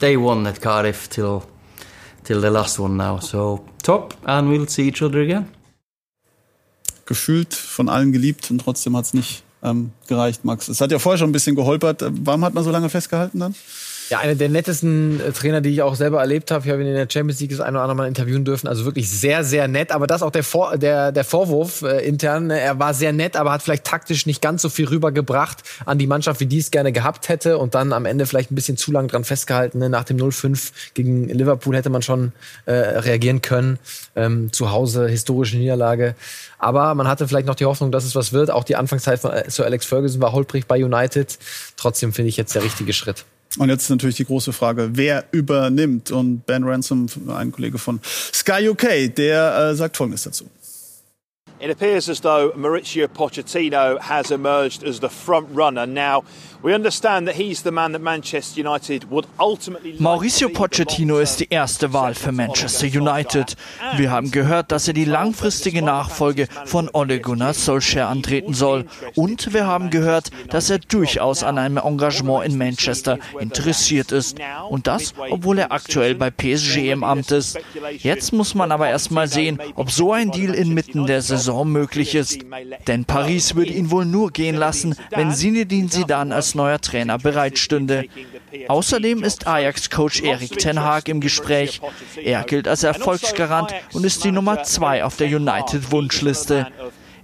day 0.00 0.16
one 0.16 0.48
at 0.48 0.60
Cardiff 0.60 1.08
till, 1.08 1.42
till 2.24 2.40
the 2.40 2.48
last 2.48 2.78
one 2.78 2.94
now. 2.96 3.20
So 3.20 3.64
top 3.82 4.14
and 4.24 4.50
we'll 4.50 4.68
see 4.68 4.88
each 4.88 5.02
other 5.02 5.20
again. 5.20 5.46
Gefühlt 7.06 7.54
von 7.54 7.88
allen 7.88 8.12
geliebt 8.12 8.50
und 8.50 8.58
trotzdem 8.58 8.96
hat 8.96 9.04
es 9.04 9.14
nicht 9.14 9.44
ähm, 9.62 9.92
gereicht, 10.08 10.44
Max. 10.44 10.68
Es 10.68 10.80
hat 10.80 10.90
ja 10.90 10.98
vorher 10.98 11.18
schon 11.18 11.30
ein 11.30 11.32
bisschen 11.32 11.54
geholpert. 11.54 12.04
Warum 12.22 12.44
hat 12.44 12.52
man 12.52 12.64
so 12.64 12.70
lange 12.70 12.88
festgehalten 12.88 13.38
dann? 13.38 13.54
Ja, 14.08 14.18
einer 14.20 14.36
der 14.36 14.48
nettesten 14.48 15.20
äh, 15.20 15.32
Trainer, 15.32 15.60
die 15.60 15.70
ich 15.70 15.82
auch 15.82 15.96
selber 15.96 16.20
erlebt 16.20 16.50
habe. 16.50 16.64
Ich 16.64 16.70
habe 16.70 16.80
ihn 16.82 16.88
in 16.88 16.94
der 16.94 17.08
Champions 17.10 17.40
League 17.40 17.50
das 17.50 17.60
eine 17.60 17.76
oder 17.76 17.82
andere 17.82 17.96
Mal 17.96 18.08
interviewen 18.08 18.44
dürfen. 18.44 18.68
Also 18.68 18.84
wirklich 18.84 19.10
sehr, 19.10 19.42
sehr 19.42 19.66
nett. 19.66 19.90
Aber 19.90 20.06
das 20.06 20.22
auch 20.22 20.30
der, 20.30 20.44
Vor 20.44 20.78
der, 20.78 21.10
der 21.12 21.24
Vorwurf 21.24 21.82
äh, 21.82 22.06
intern. 22.06 22.50
Er 22.50 22.78
war 22.78 22.94
sehr 22.94 23.12
nett, 23.12 23.36
aber 23.36 23.52
hat 23.52 23.62
vielleicht 23.62 23.84
taktisch 23.84 24.26
nicht 24.26 24.40
ganz 24.40 24.62
so 24.62 24.68
viel 24.68 24.86
rübergebracht 24.86 25.62
an 25.84 25.98
die 25.98 26.06
Mannschaft, 26.06 26.40
wie 26.40 26.46
die 26.46 26.58
es 26.58 26.70
gerne 26.70 26.92
gehabt 26.92 27.28
hätte. 27.28 27.58
Und 27.58 27.74
dann 27.74 27.92
am 27.92 28.04
Ende 28.04 28.26
vielleicht 28.26 28.50
ein 28.50 28.54
bisschen 28.54 28.76
zu 28.76 28.92
lang 28.92 29.08
dran 29.08 29.24
festgehalten. 29.24 29.78
Ne? 29.78 29.90
Nach 29.90 30.04
dem 30.04 30.18
0-5 30.18 30.72
gegen 30.94 31.28
Liverpool 31.28 31.76
hätte 31.76 31.90
man 31.90 32.02
schon 32.02 32.32
äh, 32.66 32.72
reagieren 32.72 33.42
können. 33.42 33.78
Ähm, 34.14 34.52
zu 34.52 34.70
Hause, 34.70 35.08
historische 35.08 35.56
Niederlage. 35.56 36.14
Aber 36.58 36.94
man 36.94 37.08
hatte 37.08 37.26
vielleicht 37.26 37.46
noch 37.46 37.54
die 37.54 37.66
Hoffnung, 37.66 37.92
dass 37.92 38.04
es 38.04 38.14
was 38.14 38.32
wird. 38.32 38.50
Auch 38.50 38.64
die 38.64 38.76
Anfangszeit 38.76 39.18
von 39.18 39.32
äh, 39.32 39.50
Sir 39.50 39.64
Alex 39.64 39.86
Ferguson 39.86 40.20
war 40.20 40.32
holprig 40.32 40.66
bei 40.66 40.82
United. 40.84 41.38
Trotzdem 41.76 42.12
finde 42.12 42.28
ich 42.28 42.36
jetzt 42.36 42.54
der 42.54 42.62
richtige 42.62 42.92
Schritt. 42.92 43.24
Und 43.58 43.70
jetzt 43.70 43.88
natürlich 43.88 44.16
die 44.16 44.24
große 44.24 44.52
Frage, 44.52 44.90
wer 44.92 45.24
übernimmt? 45.32 46.10
Und 46.10 46.44
Ben 46.46 46.64
Ransom, 46.64 47.06
ein 47.28 47.52
Kollege 47.52 47.78
von 47.78 48.00
Sky 48.02 48.68
UK, 48.68 49.14
der 49.14 49.70
äh, 49.70 49.74
sagt 49.74 49.96
Folgendes 49.96 50.24
dazu. 50.24 50.46
It 51.58 51.70
appears 51.70 52.10
as 52.10 52.20
though 52.20 52.52
Maurizio 52.54 53.08
Pochettino 53.08 53.98
has 53.98 54.30
emerged 54.30 54.84
as 54.84 55.00
the 55.00 55.08
front 55.08 55.48
runner. 55.54 55.86
Now, 55.86 56.22
we 56.66 56.74
understand 56.74 57.26
that 57.26 57.36
he's 57.36 57.62
the 57.62 57.70
man 57.70 57.92
that 57.92 58.02
Manchester 58.02 58.60
United 58.60 59.08
would 59.10 59.26
ultimately 59.38 59.94
Mauricio 59.98 60.48
Pochettino 60.48 61.18
ist 61.18 61.40
die 61.40 61.48
erste 61.48 61.92
Wahl 61.92 62.14
für 62.14 62.32
Manchester 62.32 62.86
United. 62.86 63.56
Wir 63.96 64.10
haben 64.10 64.30
gehört, 64.30 64.72
dass 64.72 64.88
er 64.88 64.94
die 64.94 65.04
langfristige 65.04 65.80
Nachfolge 65.80 66.48
von 66.64 66.90
Ole 66.92 67.20
Gunnar 67.20 67.54
Solskjaer 67.54 68.08
antreten 68.08 68.52
soll. 68.52 68.84
Und 69.14 69.54
wir 69.54 69.66
haben 69.66 69.90
gehört, 69.90 70.30
dass 70.50 70.68
er 70.68 70.78
durchaus 70.78 71.42
an 71.42 71.58
einem 71.58 71.78
Engagement 71.78 72.44
in 72.44 72.58
Manchester 72.58 73.18
interessiert 73.38 74.12
ist. 74.12 74.38
Und 74.68 74.86
das, 74.86 75.14
obwohl 75.30 75.58
er 75.58 75.72
aktuell 75.72 76.14
bei 76.16 76.30
PSG 76.30 76.90
im 76.90 77.04
Amt 77.04 77.30
ist. 77.30 77.58
Jetzt 77.98 78.32
muss 78.32 78.54
man 78.54 78.72
aber 78.72 78.88
erstmal 78.88 79.28
sehen, 79.28 79.60
ob 79.76 79.90
so 79.90 80.12
ein 80.12 80.30
Deal 80.32 80.54
inmitten 80.54 81.06
der 81.06 81.22
Saison 81.22 81.46
Saison 81.46 81.70
möglich 81.70 82.14
ist. 82.14 82.40
Denn 82.88 83.04
Paris 83.04 83.54
würde 83.54 83.72
ihn 83.72 83.90
wohl 83.90 84.04
nur 84.04 84.32
gehen 84.32 84.56
lassen, 84.56 84.96
wenn 85.10 85.32
Zinedine 85.32 85.88
Zidane 85.88 86.34
als 86.34 86.55
neuer 86.56 86.80
Trainer 86.80 87.18
bereitstünde. 87.18 88.06
Außerdem 88.68 89.22
ist 89.22 89.46
Ajax-Coach 89.46 90.22
Erik 90.22 90.58
Ten 90.58 90.80
Haag 90.80 91.08
im 91.08 91.20
Gespräch. 91.20 91.80
Er 92.22 92.42
gilt 92.44 92.66
als 92.66 92.82
Erfolgsgarant 92.82 93.72
und 93.92 94.04
ist 94.04 94.24
die 94.24 94.32
Nummer 94.32 94.62
zwei 94.64 95.04
auf 95.04 95.16
der 95.16 95.28
United-Wunschliste. 95.28 96.66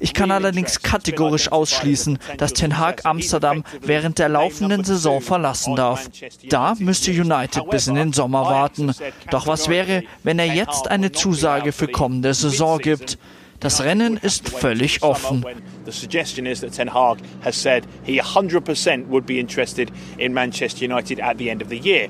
Ich 0.03 0.15
kann 0.15 0.33
allerdings 0.33 0.83
kategorisch 0.83 1.53
ausschließen, 1.53 2.19
dass 2.37 2.53
Ten 2.55 2.77
Hag 2.79 3.07
Amsterdam 3.07 3.63
während 3.83 4.19
der 4.19 4.29
laufenden 4.29 4.83
Saison 4.83 5.21
verlassen 5.21 5.77
darf. 5.77 6.11
Da 6.49 6.75
müsste 6.79 7.13
United 7.13 7.71
bis 7.71 7.87
in 7.87 7.95
den 7.95 8.13
Sommer 8.13 8.47
warten. 8.47 8.93
Doch 9.31 9.47
was 9.47 9.69
wäre, 9.69 10.03
wenn 10.25 10.41
er 10.41 10.53
jetzt 10.53 10.91
eine 10.91 11.13
Zusage 11.13 11.71
für 11.71 11.87
kommende 11.87 12.35
Saison 12.35 12.81
gibt? 12.81 13.17
Das 13.61 13.85
Rennen 13.85 14.17
ist 14.17 14.49
völlig 14.49 15.05
offen. 15.05 15.47
The 15.85 15.93
suggestion 15.93 16.47
is 16.47 16.61
that 16.61 16.73
Ten 16.73 16.89
Hag 16.89 17.19
has 17.43 17.57
said 17.57 17.87
he 18.05 18.19
100% 18.19 19.09
would 19.09 19.27
be 19.27 19.39
interested 19.39 19.91
in 20.19 20.33
Manchester 20.33 20.85
United 20.85 21.19
at 21.21 21.39
the 21.39 21.51
end 21.51 21.63
of 21.63 21.69
the 21.69 21.79
year. 21.79 22.09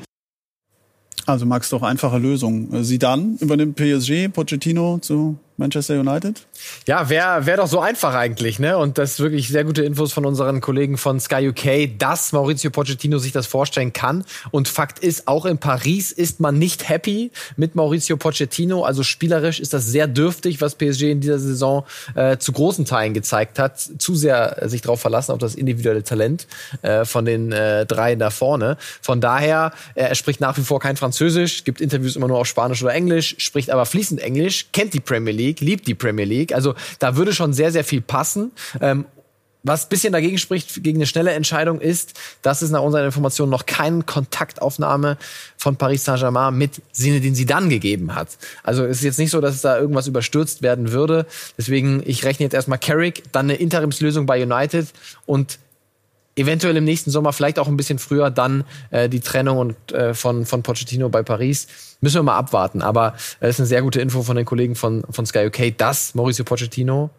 Also 1.27 1.47
Max, 1.47 1.71
doch 1.71 1.83
einfache 1.83 2.19
Lösung. 2.19 2.83
Sie 2.83 2.99
dann 2.99 3.37
übernimmt 3.41 3.77
PSG, 3.77 4.29
Pochettino 4.33 4.99
zu 4.99 5.37
Manchester 5.57 6.01
United? 6.01 6.47
Ja, 6.87 7.09
wäre 7.11 7.47
wär 7.47 7.57
doch 7.59 7.67
so 7.67 7.81
einfach 7.81 8.15
eigentlich, 8.15 8.59
ne? 8.59 8.79
Und 8.79 8.97
das 8.99 9.21
wirklich 9.21 9.49
sehr 9.49 9.65
gute 9.65 9.83
Infos 9.83 10.13
von 10.13 10.25
unseren 10.25 10.61
Kollegen 10.61 10.97
von 10.97 11.21
Sky 11.21 11.49
UK, 11.49 11.99
dass 11.99 12.33
Maurizio 12.33 12.71
Pochettino 12.71 13.19
sich 13.19 13.33
das 13.33 13.47
vorstellen 13.47 13.93
kann. 13.93 14.25
Und 14.51 14.69
Fakt 14.69 14.99
ist, 14.99 15.29
auch 15.29 15.45
in 15.45 15.59
Paris 15.59 16.11
ist 16.11 16.41
man 16.41 16.59
nicht 16.59 16.89
happy 16.89 17.31
mit 17.57 17.75
Maurizio 17.75 18.17
Pochettino. 18.17 18.83
Also 18.83 19.03
spielerisch 19.03 19.61
ist 19.61 19.75
das 19.75 19.87
sehr 19.87 20.07
dürftig, 20.07 20.61
was 20.61 20.75
PSG 20.75 21.11
in 21.11 21.21
dieser 21.21 21.39
Saison 21.39 21.85
äh, 22.15 22.39
zu 22.39 22.53
großen 22.53 22.87
Teilen 22.87 23.13
gezeigt 23.13 23.59
hat. 23.59 23.79
Zu 23.79 24.15
sehr 24.15 24.69
sich 24.69 24.81
darauf 24.81 25.01
verlassen, 25.01 25.33
auf 25.33 25.39
das 25.39 25.55
individuelle 25.55 26.03
Talent 26.03 26.47
äh, 26.81 27.05
von 27.05 27.25
den 27.25 27.53
äh, 27.53 27.85
drei 27.85 28.15
da 28.17 28.31
vorne. 28.31 28.79
Von 29.03 29.21
daher, 29.21 29.73
äh, 29.95 30.05
er 30.05 30.15
spricht 30.15 30.41
nach 30.41 30.57
wie 30.57 30.63
vor 30.63 30.81
kein 30.81 30.97
Französisch, 30.97 31.65
gibt 31.65 31.81
Interviews 31.81 32.17
immer 32.17 32.29
nur 32.29 32.39
auf 32.39 32.47
Spanisch 32.47 32.83
oder 32.83 32.95
Englisch, 32.95 33.35
spricht 33.39 33.71
aber 33.71 33.85
fließend 33.85 34.21
Englisch, 34.21 34.67
kennt 34.73 34.95
die 34.95 35.01
Premier 35.01 35.33
League 35.33 35.42
League, 35.47 35.61
liebt 35.61 35.87
die 35.87 35.95
Premier 35.95 36.25
League. 36.25 36.55
Also 36.55 36.75
da 36.99 37.17
würde 37.17 37.33
schon 37.33 37.53
sehr, 37.53 37.73
sehr 37.73 37.85
viel 37.85 38.01
passen. 38.01 38.53
Ähm, 38.81 39.07
was 39.65 39.89
bisschen 39.89 40.13
dagegen 40.13 40.39
spricht, 40.39 40.83
gegen 40.83 40.99
eine 40.99 41.07
schnelle 41.07 41.33
Entscheidung 41.33 41.81
ist, 41.81 42.15
dass 42.43 42.63
es 42.63 42.71
nach 42.71 42.83
unseren 42.83 43.05
Informationen 43.05 43.51
noch 43.51 43.67
keine 43.67 44.03
Kontaktaufnahme 44.03 45.19
von 45.57 45.77
Paris 45.77 46.05
Saint-Germain 46.05 46.57
mit 46.57 46.83
Zinedine 46.93 47.35
Zidane 47.35 47.69
gegeben 47.69 48.15
hat. 48.15 48.29
Also 48.65 48.85
es 48.85 48.99
ist 48.99 49.05
jetzt 49.05 49.19
nicht 49.19 49.31
so, 49.31 49.41
dass 49.41 49.61
da 49.61 49.79
irgendwas 49.79 50.09
überstürzt 50.09 50.63
werden 50.63 50.91
würde. 50.91 51.27
Deswegen, 51.57 52.03
ich 52.05 52.25
rechne 52.25 52.45
jetzt 52.45 52.55
erstmal 52.55 52.79
Carrick, 52.79 53.23
dann 53.33 53.47
eine 53.47 53.55
Interimslösung 53.55 54.27
bei 54.27 54.43
United 54.43 54.89
und 55.27 55.59
eventuell 56.37 56.77
im 56.77 56.85
nächsten 56.85 57.11
Sommer, 57.11 57.33
vielleicht 57.33 57.59
auch 57.59 57.69
ein 57.69 57.77
bisschen 57.77 57.99
früher, 57.99 58.31
dann 58.31 58.65
äh, 58.91 59.09
die 59.09 59.21
Trennung 59.21 59.59
und, 59.59 59.93
äh, 59.93 60.15
von, 60.15 60.47
von 60.47 60.63
Pochettino 60.63 61.09
bei 61.09 61.23
Paris. 61.23 61.67
Müssen 62.01 62.17
wir 62.17 62.23
mal 62.23 62.39
abwarten. 62.39 62.83
Aber 62.83 63.15
es 63.41 63.47
äh, 63.47 63.51
ist 63.51 63.61
eine 63.61 63.67
sehr 63.67 63.83
gute 63.83 64.01
Info 64.01 64.23
von 64.23 64.37
den 64.37 64.45
Kollegen 64.45 64.75
von, 64.75 65.05
von 65.11 65.27
Sky 65.27 65.47
UK, 65.47 65.77
dass 65.77 66.15
Mauricio 66.15 66.45
Pochettino 66.45 67.11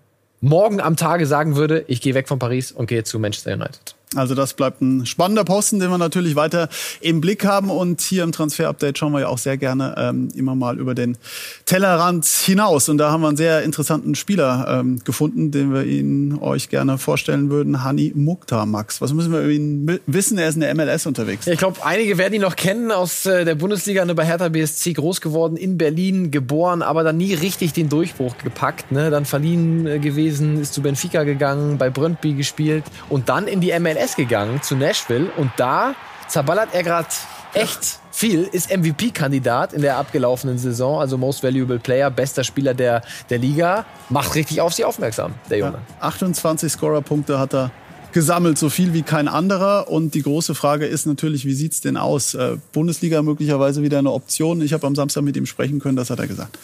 morgen 0.42 0.82
am 0.82 0.98
Tage 0.98 1.26
sagen 1.26 1.56
würde, 1.56 1.86
ich 1.88 2.02
gehe 2.02 2.14
weg 2.14 2.28
von 2.28 2.40
Paris 2.40 2.72
und 2.72 2.88
gehe 2.88 3.04
zu 3.04 3.18
Manchester 3.20 3.54
United. 3.54 3.96
Also 4.16 4.36
das 4.36 4.54
bleibt 4.54 4.82
ein 4.82 5.06
spannender 5.06 5.44
Posten, 5.44 5.80
den 5.80 5.90
wir 5.90 5.98
natürlich 5.98 6.36
weiter 6.36 6.70
im 7.02 7.22
Blick 7.22 7.46
haben. 7.46 7.70
Und 7.70 8.02
hier 8.02 8.24
im 8.24 8.32
Transfer-Update 8.32 8.98
schauen 8.98 9.14
wir 9.14 9.22
ja 9.22 9.28
auch 9.28 9.38
sehr 9.38 9.58
gerne 9.58 9.96
ähm, 9.98 10.30
immer 10.36 10.56
mal 10.56 10.80
über 10.80 10.96
den 10.96 11.18
Tellerrand 11.66 12.26
hinaus. 12.26 12.90
Und 12.90 12.98
da 12.98 13.12
haben 13.12 13.22
wir 13.22 13.28
einen 13.28 13.38
sehr 13.38 13.64
interessanten 13.64 14.16
Spieler 14.16 14.80
ähm, 14.80 15.00
gefunden, 15.04 15.52
den 15.52 15.74
wir 15.74 15.84
Ihnen 15.84 16.40
euch 16.40 16.70
gerne 16.70 16.98
vorstellen 16.98 17.50
würden. 17.50 17.84
Hani 17.84 18.12
Mukhtar, 18.16 18.66
Max. 18.66 19.02
Was 19.02 19.14
müssen 19.14 19.32
wir 19.32 19.42
über 19.42 19.52
ihn 19.52 20.00
wissen? 20.06 20.38
Er 20.38 20.50
ist 20.50 20.56
in 20.56 20.62
der 20.62 20.74
MLS 20.76 21.06
unterwegs. 21.06 21.48
Ich 21.48 21.58
glaube, 21.58 21.84
einige 21.86 22.18
werden 22.18 22.34
ihn 22.34 22.42
noch 22.42 22.56
kennen 22.56 22.92
aus 22.92 23.26
äh, 23.26 23.46
der 23.46 23.56
Bundesliga, 23.56 24.06
ne, 24.06 24.16
bei 24.16 24.26
Hertha 24.26 24.50
BSC 24.50 24.94
groß 24.94 25.22
geworden, 25.22 25.58
in 25.58 25.78
Berlin 25.78 26.32
geboren, 26.32 26.82
aber 26.82 27.04
dann 27.04 27.18
nie 27.18 27.34
richtig 27.34 27.74
den 27.74 27.90
Durchbruch 27.90 28.38
gepackt. 28.38 28.92
Ne? 28.92 29.10
Dann 29.10 29.26
verliehen 29.26 29.88
äh, 29.88 30.00
gewesen, 30.00 30.60
ist 30.60 30.74
zu 30.74 30.82
Benfica 30.82 31.24
gegangen, 31.24 31.78
bei 31.78 31.90
Brøndby 31.90 32.34
gespielt 32.34 32.84
und 33.10 33.30
dann 33.30 33.48
in 33.48 33.62
die 33.62 33.78
MLS 33.80 34.03
MLS 34.04 34.16
gegangen 34.16 34.62
zu 34.62 34.76
Nashville 34.76 35.32
und 35.38 35.52
da 35.58 35.96
zerballert 36.28 36.70
er 36.74 36.84
gerade 36.84 37.08
echt 37.54 38.00
viel, 38.12 38.44
ist 38.44 38.76
MVP-Kandidat 38.76 39.74
in 39.74 39.82
der 39.82 39.98
abgelaufenen 39.98 40.58
Saison, 40.58 41.00
also 41.00 41.18
Most 41.18 41.44
Valuable 41.44 41.80
Player, 41.80 42.10
bester 42.12 42.44
Spieler 42.44 42.74
der, 42.74 43.02
der 43.30 43.38
Liga, 43.38 43.86
macht 44.10 44.36
richtig 44.36 44.62
auf 44.62 44.74
sie 44.74 44.84
aufmerksam, 44.84 45.34
der 45.50 45.60
Junge. 45.60 45.80
Ja, 46.00 46.08
28 46.08 46.72
Scorer-Punkte 46.72 47.40
hat 47.40 47.54
er 47.54 47.72
gesammelt, 48.12 48.58
so 48.58 48.70
viel 48.70 48.94
wie 48.94 49.02
kein 49.02 49.28
anderer. 49.28 49.90
Und 49.90 50.14
die 50.16 50.22
große 50.22 50.54
Frage 50.54 50.86
ist 50.86 51.06
natürlich, 51.06 51.46
wie 51.46 51.54
sieht's 51.54 51.82
denn 51.82 51.98
aus? 51.98 52.34
Äh, 52.36 52.58
Bundesliga 52.72 53.22
möglicherweise 53.22 53.82
wieder 53.82 54.00
eine 54.00 54.12
Option. 54.12 54.62
Ich 54.62 54.74
habe 54.74 54.86
am 54.86 54.96
Samstag 54.96 55.24
mit 55.24 55.36
ihm 55.38 55.46
sprechen 55.46 55.80
können, 55.80 55.96
das 55.96 56.10
hat 56.10 56.20
er 56.20 56.28
gesagt. 56.28 56.60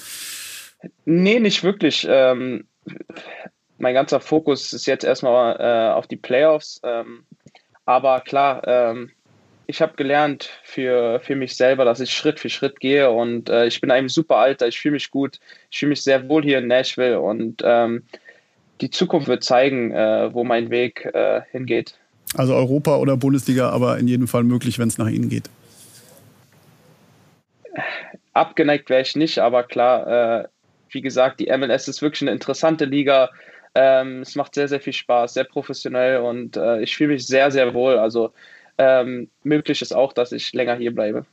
Nee, 1.05 1.39
nicht 1.39 1.63
wirklich. 1.63 2.05
Ähm, 2.09 2.65
mein 3.79 3.93
ganzer 3.93 4.19
Fokus 4.19 4.73
ist 4.73 4.85
jetzt 4.85 5.03
erstmal 5.03 5.55
äh, 5.59 5.93
auf 5.93 6.07
die 6.07 6.17
Playoffs. 6.17 6.81
Ähm, 6.83 7.23
aber 7.85 8.21
klar, 8.21 8.61
ähm, 8.67 9.11
ich 9.67 9.81
habe 9.81 9.93
gelernt 9.95 10.49
für, 10.63 11.19
für 11.19 11.35
mich 11.35 11.55
selber, 11.55 11.85
dass 11.85 11.99
ich 11.99 12.11
Schritt 12.11 12.39
für 12.39 12.49
Schritt 12.49 12.79
gehe 12.79 13.11
und 13.11 13.49
äh, 13.49 13.67
ich 13.67 13.81
bin 13.81 13.91
eigentlich 13.91 14.13
super 14.13 14.37
Alter, 14.37 14.67
ich 14.67 14.79
fühle 14.79 14.93
mich 14.93 15.11
gut, 15.11 15.39
ich 15.69 15.79
fühle 15.79 15.91
mich 15.91 16.01
sehr 16.01 16.27
wohl 16.27 16.43
hier 16.43 16.57
in 16.57 16.67
Nashville 16.67 17.19
und 17.19 17.61
ähm, 17.63 18.03
die 18.81 18.89
Zukunft 18.89 19.27
wird 19.27 19.43
zeigen, 19.43 19.91
äh, 19.91 20.33
wo 20.33 20.43
mein 20.43 20.69
Weg 20.69 21.05
äh, 21.13 21.41
hingeht. 21.51 21.95
Also 22.35 22.55
Europa 22.55 22.97
oder 22.97 23.17
Bundesliga, 23.17 23.69
aber 23.69 23.97
in 23.97 24.07
jedem 24.07 24.27
Fall 24.27 24.43
möglich, 24.43 24.79
wenn 24.79 24.87
es 24.87 24.97
nach 24.97 25.09
Ihnen 25.09 25.29
geht. 25.29 25.49
Abgeneigt 28.33 28.89
wäre 28.89 29.01
ich 29.01 29.15
nicht, 29.15 29.39
aber 29.39 29.63
klar, 29.63 30.41
äh, 30.41 30.47
wie 30.89 31.01
gesagt, 31.01 31.39
die 31.39 31.55
MLS 31.55 31.87
ist 31.87 32.01
wirklich 32.01 32.21
eine 32.21 32.31
interessante 32.31 32.85
Liga. 32.85 33.29
Ähm, 33.75 34.21
es 34.21 34.35
macht 34.35 34.55
sehr, 34.55 34.67
sehr 34.67 34.81
viel 34.81 34.93
Spaß, 34.93 35.33
sehr 35.33 35.43
professionell 35.43 36.19
und 36.19 36.57
äh, 36.57 36.81
ich 36.81 36.95
fühle 36.95 37.13
mich 37.13 37.27
sehr, 37.27 37.51
sehr 37.51 37.73
wohl. 37.73 37.97
Also 37.97 38.31
ähm, 38.77 39.29
möglich 39.43 39.81
ist 39.81 39.93
auch, 39.93 40.13
dass 40.13 40.31
ich 40.31 40.53
länger 40.53 40.75
hier 40.75 40.93
bleibe. 40.93 41.25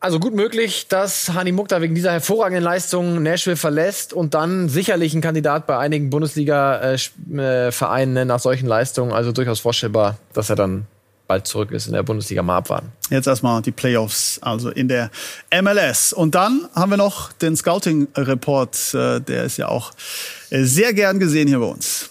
Also 0.00 0.18
gut 0.20 0.34
möglich, 0.34 0.88
dass 0.88 1.32
Hani 1.32 1.52
Mukta 1.52 1.80
wegen 1.80 1.94
dieser 1.94 2.12
hervorragenden 2.12 2.62
Leistung 2.62 3.22
Nashville 3.22 3.56
verlässt 3.56 4.12
und 4.12 4.34
dann 4.34 4.68
sicherlich 4.68 5.14
ein 5.14 5.22
Kandidat 5.22 5.66
bei 5.66 5.78
einigen 5.78 6.10
Bundesliga-Vereinen 6.10 8.28
nach 8.28 8.40
solchen 8.40 8.66
Leistungen. 8.66 9.12
Also 9.12 9.32
durchaus 9.32 9.60
vorstellbar, 9.60 10.18
dass 10.34 10.50
er 10.50 10.56
dann 10.56 10.86
bald 11.26 11.46
zurück 11.46 11.70
ist 11.70 11.86
in 11.86 11.92
der 11.92 12.02
Bundesliga 12.02 12.42
mal 12.42 12.58
abwarten. 12.58 12.92
Jetzt 13.10 13.26
erstmal 13.26 13.62
die 13.62 13.72
Playoffs, 13.72 14.38
also 14.42 14.70
in 14.70 14.88
der 14.88 15.10
MLS. 15.62 16.12
Und 16.12 16.34
dann 16.34 16.68
haben 16.74 16.90
wir 16.90 16.96
noch 16.96 17.32
den 17.32 17.56
Scouting-Report, 17.56 18.94
äh, 18.94 19.20
der 19.20 19.44
ist 19.44 19.56
ja 19.56 19.68
auch 19.68 19.92
äh, 20.50 20.64
sehr 20.64 20.92
gern 20.92 21.18
gesehen 21.18 21.48
hier 21.48 21.58
bei 21.58 21.66
uns. 21.66 22.10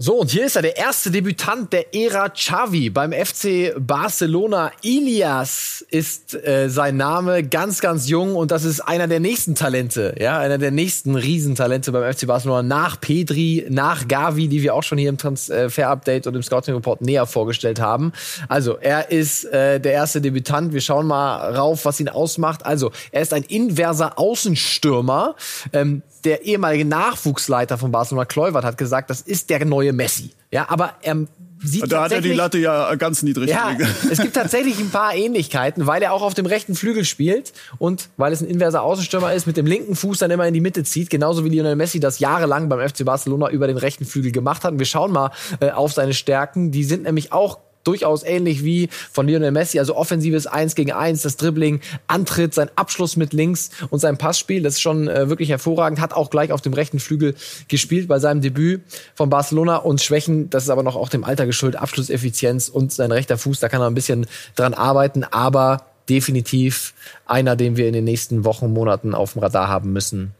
So, 0.00 0.20
und 0.20 0.30
hier 0.30 0.46
ist 0.46 0.54
er, 0.54 0.62
der 0.62 0.76
erste 0.76 1.10
Debütant 1.10 1.72
der 1.72 1.92
Ära 1.92 2.28
Xavi 2.28 2.88
beim 2.88 3.12
FC 3.12 3.74
Barcelona. 3.76 4.70
Ilias 4.82 5.84
ist 5.90 6.34
äh, 6.34 6.70
sein 6.70 6.96
Name, 6.96 7.42
ganz, 7.42 7.80
ganz 7.80 8.08
jung 8.08 8.36
und 8.36 8.52
das 8.52 8.62
ist 8.62 8.78
einer 8.78 9.08
der 9.08 9.18
nächsten 9.18 9.56
Talente, 9.56 10.14
ja, 10.20 10.38
einer 10.38 10.58
der 10.58 10.70
nächsten 10.70 11.16
Riesentalente 11.16 11.90
beim 11.90 12.14
FC 12.14 12.28
Barcelona 12.28 12.62
nach 12.62 13.00
Pedri, 13.00 13.66
nach 13.70 14.06
Gavi, 14.06 14.46
die 14.46 14.62
wir 14.62 14.76
auch 14.76 14.84
schon 14.84 14.98
hier 14.98 15.08
im 15.08 15.18
Transfer-Update 15.18 16.28
und 16.28 16.36
im 16.36 16.44
Scouting-Report 16.44 17.00
näher 17.00 17.26
vorgestellt 17.26 17.80
haben. 17.80 18.12
Also, 18.48 18.78
er 18.78 19.10
ist 19.10 19.46
äh, 19.46 19.80
der 19.80 19.94
erste 19.94 20.20
Debütant. 20.20 20.72
Wir 20.72 20.80
schauen 20.80 21.08
mal 21.08 21.56
rauf, 21.56 21.84
was 21.84 21.98
ihn 21.98 22.08
ausmacht. 22.08 22.64
Also, 22.64 22.92
er 23.10 23.22
ist 23.22 23.34
ein 23.34 23.42
inverser 23.42 24.16
Außenstürmer. 24.16 25.34
Ähm, 25.72 26.02
der 26.24 26.44
ehemalige 26.44 26.84
Nachwuchsleiter 26.84 27.78
von 27.78 27.90
Barcelona, 27.90 28.24
Kluivert, 28.24 28.64
hat 28.64 28.78
gesagt, 28.78 29.10
das 29.10 29.20
ist 29.20 29.50
der 29.50 29.64
neue 29.64 29.92
Messi. 29.92 30.30
Ja, 30.50 30.66
aber 30.68 30.94
er 31.02 31.26
sieht 31.62 31.90
Da 31.90 32.04
hat 32.04 32.12
er 32.12 32.20
die 32.20 32.32
Latte 32.32 32.58
ja 32.58 32.94
ganz 32.94 33.22
niedrig 33.22 33.50
ja, 33.50 33.72
gelegt. 33.72 33.94
es 34.10 34.18
gibt 34.18 34.34
tatsächlich 34.34 34.78
ein 34.78 34.90
paar 34.90 35.14
Ähnlichkeiten, 35.14 35.86
weil 35.86 36.02
er 36.02 36.12
auch 36.12 36.22
auf 36.22 36.34
dem 36.34 36.46
rechten 36.46 36.74
Flügel 36.74 37.04
spielt 37.04 37.52
und 37.78 38.08
weil 38.16 38.32
es 38.32 38.40
ein 38.40 38.48
inverser 38.48 38.82
Außenstürmer 38.82 39.32
ist, 39.32 39.46
mit 39.46 39.56
dem 39.56 39.66
linken 39.66 39.96
Fuß 39.96 40.18
dann 40.18 40.30
immer 40.30 40.46
in 40.46 40.54
die 40.54 40.60
Mitte 40.60 40.84
zieht, 40.84 41.10
genauso 41.10 41.44
wie 41.44 41.48
Lionel 41.48 41.76
Messi 41.76 42.00
das 42.00 42.18
jahrelang 42.18 42.68
beim 42.68 42.86
FC 42.86 43.04
Barcelona 43.04 43.50
über 43.50 43.66
den 43.66 43.76
rechten 43.76 44.04
Flügel 44.04 44.32
gemacht 44.32 44.64
hat. 44.64 44.72
Und 44.72 44.78
wir 44.78 44.86
schauen 44.86 45.12
mal 45.12 45.30
äh, 45.60 45.70
auf 45.70 45.92
seine 45.92 46.14
Stärken. 46.14 46.70
Die 46.70 46.84
sind 46.84 47.04
nämlich 47.04 47.32
auch 47.32 47.58
durchaus 47.88 48.22
ähnlich 48.22 48.64
wie 48.64 48.90
von 49.10 49.26
Lionel 49.26 49.50
Messi, 49.50 49.78
also 49.78 49.96
offensives 49.96 50.46
1 50.46 50.74
gegen 50.74 50.92
1, 50.92 51.22
das 51.22 51.36
Dribbling, 51.36 51.80
Antritt, 52.06 52.52
sein 52.52 52.68
Abschluss 52.76 53.16
mit 53.16 53.32
links 53.32 53.70
und 53.88 53.98
sein 53.98 54.18
Passspiel, 54.18 54.62
das 54.62 54.74
ist 54.74 54.82
schon 54.82 55.08
äh, 55.08 55.30
wirklich 55.30 55.48
hervorragend, 55.48 55.98
hat 56.00 56.12
auch 56.12 56.28
gleich 56.28 56.52
auf 56.52 56.60
dem 56.60 56.74
rechten 56.74 57.00
Flügel 57.00 57.34
gespielt 57.68 58.06
bei 58.06 58.18
seinem 58.18 58.42
Debüt 58.42 58.82
von 59.14 59.30
Barcelona 59.30 59.76
und 59.76 60.02
Schwächen, 60.02 60.50
das 60.50 60.64
ist 60.64 60.70
aber 60.70 60.82
noch 60.82 60.96
auch 60.96 61.08
dem 61.08 61.24
Alter 61.24 61.46
geschuldet, 61.46 61.80
Abschlusseffizienz 61.80 62.68
und 62.68 62.92
sein 62.92 63.10
rechter 63.10 63.38
Fuß, 63.38 63.58
da 63.58 63.70
kann 63.70 63.80
er 63.80 63.86
ein 63.86 63.94
bisschen 63.94 64.26
dran 64.54 64.74
arbeiten, 64.74 65.24
aber 65.24 65.86
definitiv 66.10 66.92
einer, 67.24 67.56
den 67.56 67.78
wir 67.78 67.86
in 67.86 67.94
den 67.94 68.04
nächsten 68.04 68.44
Wochen, 68.44 68.70
Monaten 68.70 69.14
auf 69.14 69.32
dem 69.32 69.42
Radar 69.42 69.68
haben 69.68 69.92
müssen 69.94 70.34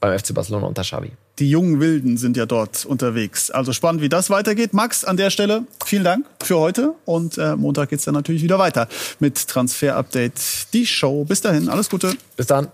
beim 0.00 0.18
FC 0.18 0.34
Barcelona 0.34 0.66
unter 0.66 0.82
Xavi. 0.82 1.12
Die 1.38 1.50
jungen 1.50 1.80
Wilden 1.80 2.16
sind 2.16 2.36
ja 2.36 2.46
dort 2.46 2.84
unterwegs. 2.84 3.50
Also 3.50 3.72
spannend, 3.72 4.02
wie 4.02 4.08
das 4.08 4.30
weitergeht. 4.30 4.72
Max, 4.72 5.04
an 5.04 5.16
der 5.16 5.30
Stelle 5.30 5.64
vielen 5.84 6.04
Dank 6.04 6.26
für 6.42 6.58
heute. 6.58 6.94
Und 7.04 7.38
äh, 7.38 7.56
Montag 7.56 7.90
geht's 7.90 8.04
dann 8.04 8.14
natürlich 8.14 8.42
wieder 8.42 8.58
weiter 8.58 8.88
mit 9.20 9.48
Transfer 9.48 9.96
Update, 9.96 10.72
die 10.72 10.86
Show. 10.86 11.24
Bis 11.24 11.40
dahin, 11.40 11.68
alles 11.68 11.88
Gute. 11.88 12.14
Bis 12.36 12.46
dann. 12.46 12.68